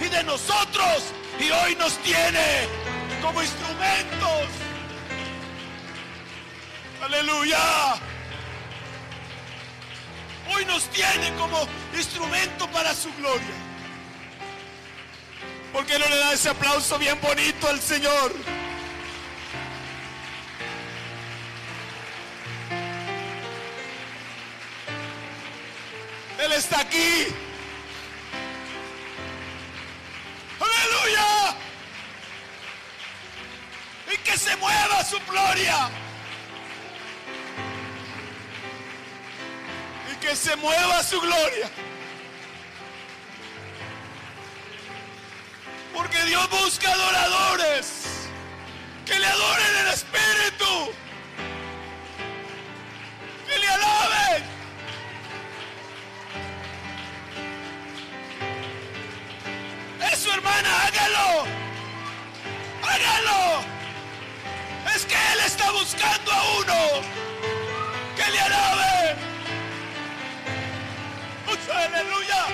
y 0.00 0.08
de 0.08 0.22
nosotros 0.24 1.04
y 1.38 1.50
hoy 1.50 1.76
nos 1.76 1.96
tiene 1.98 2.68
como 3.22 3.42
instrumentos. 3.42 4.48
Aleluya. 7.02 7.94
Hoy 10.54 10.64
nos 10.64 10.84
tiene 10.90 11.32
como 11.38 11.66
instrumento 11.94 12.68
para 12.70 12.94
su 12.94 13.12
gloria. 13.14 13.54
¿Por 15.72 15.84
qué 15.84 15.98
no 15.98 16.08
le 16.08 16.16
da 16.16 16.32
ese 16.32 16.48
aplauso 16.48 16.98
bien 16.98 17.18
bonito 17.20 17.68
al 17.68 17.80
Señor? 17.80 18.57
Él 26.38 26.52
está 26.52 26.80
aquí. 26.80 27.26
Aleluya. 30.60 31.56
Y 34.12 34.16
que 34.18 34.38
se 34.38 34.56
mueva 34.56 35.04
su 35.04 35.18
gloria. 35.28 35.90
Y 40.12 40.16
que 40.16 40.36
se 40.36 40.54
mueva 40.56 41.02
su 41.02 41.20
gloria. 41.20 41.68
Porque 45.92 46.22
Dios 46.24 46.48
busca 46.50 46.92
adoradores 46.92 48.08
que 49.04 49.18
le 49.18 49.26
adoren 49.26 49.76
el 49.80 49.88
Espíritu, 49.88 50.47
hermana, 60.38 60.68
hágalo, 60.84 61.46
hágalo. 62.82 63.60
Es 64.94 65.04
que 65.04 65.14
Él 65.14 65.40
está 65.44 65.70
buscando 65.72 66.32
a 66.32 66.42
uno 66.58 67.02
que 68.16 68.30
le 68.30 68.40
alabe. 68.40 69.16
Mucho 71.46 71.72
aleluya. 71.72 72.46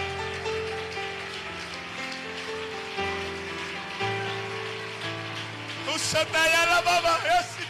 Usataya 5.94 6.66
la 6.66 6.80
baba, 6.80 7.14
así. 7.38 7.64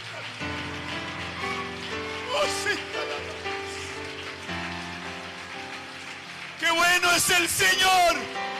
Osita 2.41 3.01
la 3.09 3.17
baba. 3.25 3.45
Qué 6.59 6.71
bueno 6.71 7.11
es 7.15 7.29
el 7.29 7.47
Señor. 7.49 8.54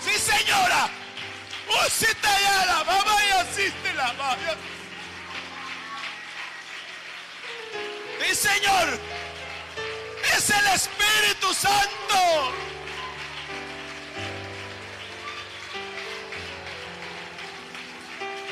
Sí, 0.00 0.18
señora. 0.18 0.88
Usataya 1.86 2.66
la 2.66 2.82
baba 2.82 3.24
y 3.24 3.30
asiste 3.40 3.94
la 3.94 4.12
baba. 4.12 4.36
Sí, 8.20 8.34
Señor 8.34 8.98
es 10.36 10.50
el 10.50 10.66
Espíritu 10.74 11.52
Santo. 11.54 12.52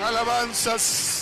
Alabanzas. 0.04 1.17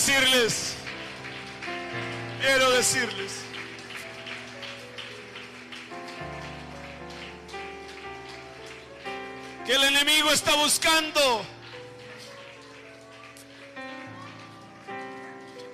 Decirles, 0.00 0.74
quiero 2.40 2.70
decirles. 2.70 3.32
que 9.66 9.74
el 9.74 9.84
enemigo 9.84 10.30
está 10.32 10.56
buscando 10.56 11.44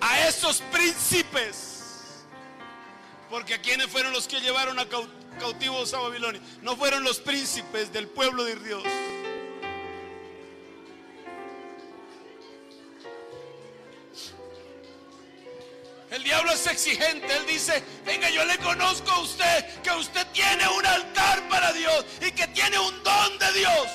a 0.00 0.26
esos 0.26 0.60
príncipes. 0.72 2.24
Porque 3.30 3.60
quienes 3.60 3.86
fueron 3.86 4.12
los 4.12 4.26
que 4.26 4.40
llevaron 4.40 4.78
a 4.80 4.86
cautivos 5.38 5.94
a 5.94 6.00
Babilonia? 6.00 6.40
No 6.62 6.76
fueron 6.76 7.04
los 7.04 7.20
príncipes 7.20 7.92
del 7.92 8.08
pueblo 8.08 8.42
de 8.44 8.56
Dios. 8.56 8.82
El 16.16 16.24
diablo 16.24 16.50
es 16.50 16.66
exigente. 16.66 17.30
Él 17.30 17.44
dice, 17.46 17.84
venga, 18.06 18.30
yo 18.30 18.42
le 18.46 18.56
conozco 18.56 19.10
a 19.10 19.18
usted 19.18 19.82
que 19.82 19.90
usted 19.90 20.26
tiene 20.28 20.66
un 20.66 20.86
altar 20.86 21.46
para 21.50 21.74
Dios 21.74 22.06
y 22.26 22.30
que 22.30 22.46
tiene 22.48 22.78
un 22.78 23.02
don 23.02 23.38
de 23.38 23.52
Dios. 23.52 23.88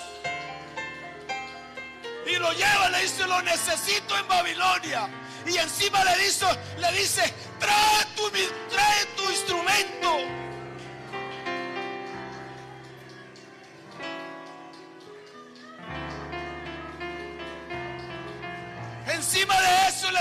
Y 2.27 2.35
lo 2.35 2.53
lleva, 2.53 2.91
le 2.91 3.01
dice, 3.01 3.25
lo 3.25 3.41
necesito 3.41 4.15
en 4.19 4.27
Babilonia. 4.27 5.09
Y 5.47 5.57
encima 5.57 6.03
le 6.05 6.23
dice, 6.23 6.45
le 6.77 6.91
dice, 6.91 7.23
trae 7.59 8.05
tu, 8.15 8.29
trae 8.69 9.05
tu 9.17 9.23
instrumento. 9.31 10.50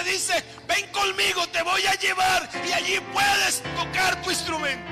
Dice, 0.02 0.44
ven 0.66 0.86
conmigo, 0.92 1.46
te 1.48 1.62
voy 1.62 1.84
a 1.86 1.94
llevar 1.94 2.48
y 2.66 2.72
allí 2.72 3.00
puedes 3.12 3.62
tocar 3.76 4.20
tu 4.22 4.30
instrumento. 4.30 4.90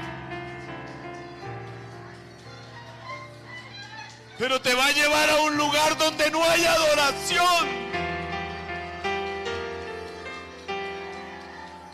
Pero 4.39 4.61
te 4.61 4.73
va 4.73 4.87
a 4.87 4.93
llevar 4.93 5.29
a 5.31 5.41
un 5.41 5.57
lugar 5.57 5.99
donde 5.99 6.31
no 6.31 6.45
hay 6.49 6.65
adoración. 6.65 7.89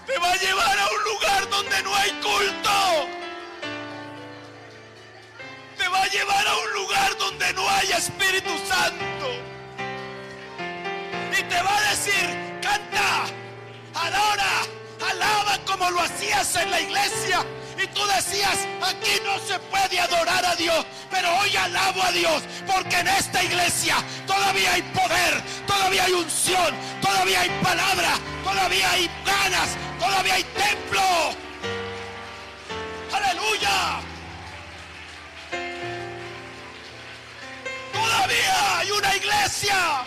Te 0.06 0.18
va 0.18 0.30
a 0.30 0.36
llevar 0.36 0.78
a 0.78 0.88
un 0.88 1.04
lugar 1.04 1.48
donde 1.48 1.82
no 1.82 1.94
hay 1.94 2.10
culto. 2.10 3.08
Te 5.78 5.88
va 5.88 6.02
a 6.02 6.06
llevar 6.08 6.46
a 6.46 6.56
un 6.58 6.72
lugar 6.74 7.16
donde 7.16 7.52
no 7.54 7.66
hay 7.70 7.92
Espíritu 7.92 8.50
Santo. 8.68 9.26
Y 11.38 11.42
te 11.44 11.62
va 11.62 11.78
a 11.78 11.90
decir, 11.90 12.53
adora, 13.94 14.62
alaba 15.10 15.58
como 15.66 15.90
lo 15.90 16.00
hacías 16.00 16.56
en 16.56 16.70
la 16.70 16.80
iglesia. 16.80 17.44
Y 17.82 17.86
tú 17.88 18.00
decías, 18.06 18.66
aquí 18.82 19.20
no 19.24 19.38
se 19.40 19.58
puede 19.58 20.00
adorar 20.00 20.44
a 20.44 20.54
Dios, 20.54 20.86
pero 21.10 21.28
hoy 21.38 21.56
alabo 21.56 22.02
a 22.02 22.12
Dios, 22.12 22.42
porque 22.66 22.96
en 23.00 23.08
esta 23.08 23.42
iglesia 23.42 23.96
todavía 24.26 24.72
hay 24.74 24.82
poder, 24.82 25.42
todavía 25.66 26.04
hay 26.04 26.12
unción, 26.12 26.74
todavía 27.00 27.40
hay 27.40 27.50
palabra, 27.62 28.18
todavía 28.44 28.90
hay 28.90 29.10
ganas, 29.26 29.70
todavía 29.98 30.34
hay 30.34 30.44
templo. 30.44 31.02
Aleluya. 33.12 34.00
Todavía 37.92 38.78
hay 38.78 38.90
una 38.90 39.16
iglesia. 39.16 40.04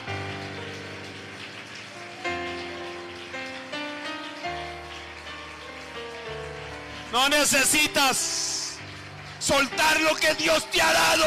No 7.18 7.30
necesitas 7.30 8.78
soltar 9.40 10.00
lo 10.02 10.16
que 10.16 10.36
Dios 10.36 10.70
te 10.70 10.80
ha 10.80 10.94
dado. 10.94 11.26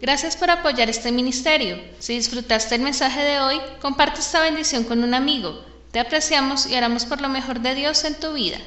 Gracias 0.00 0.36
por 0.36 0.50
apoyar 0.50 0.90
este 0.90 1.12
ministerio. 1.12 1.78
Si 2.00 2.14
disfrutaste 2.16 2.74
el 2.74 2.80
mensaje 2.80 3.22
de 3.22 3.38
hoy, 3.38 3.60
comparte 3.80 4.18
esta 4.18 4.40
bendición 4.40 4.82
con 4.82 5.04
un 5.04 5.14
amigo. 5.14 5.75
Te 5.96 6.00
apreciamos 6.00 6.66
y 6.66 6.76
oramos 6.76 7.06
por 7.06 7.22
lo 7.22 7.30
mejor 7.30 7.60
de 7.60 7.74
Dios 7.74 8.04
en 8.04 8.16
tu 8.16 8.34
vida. 8.34 8.58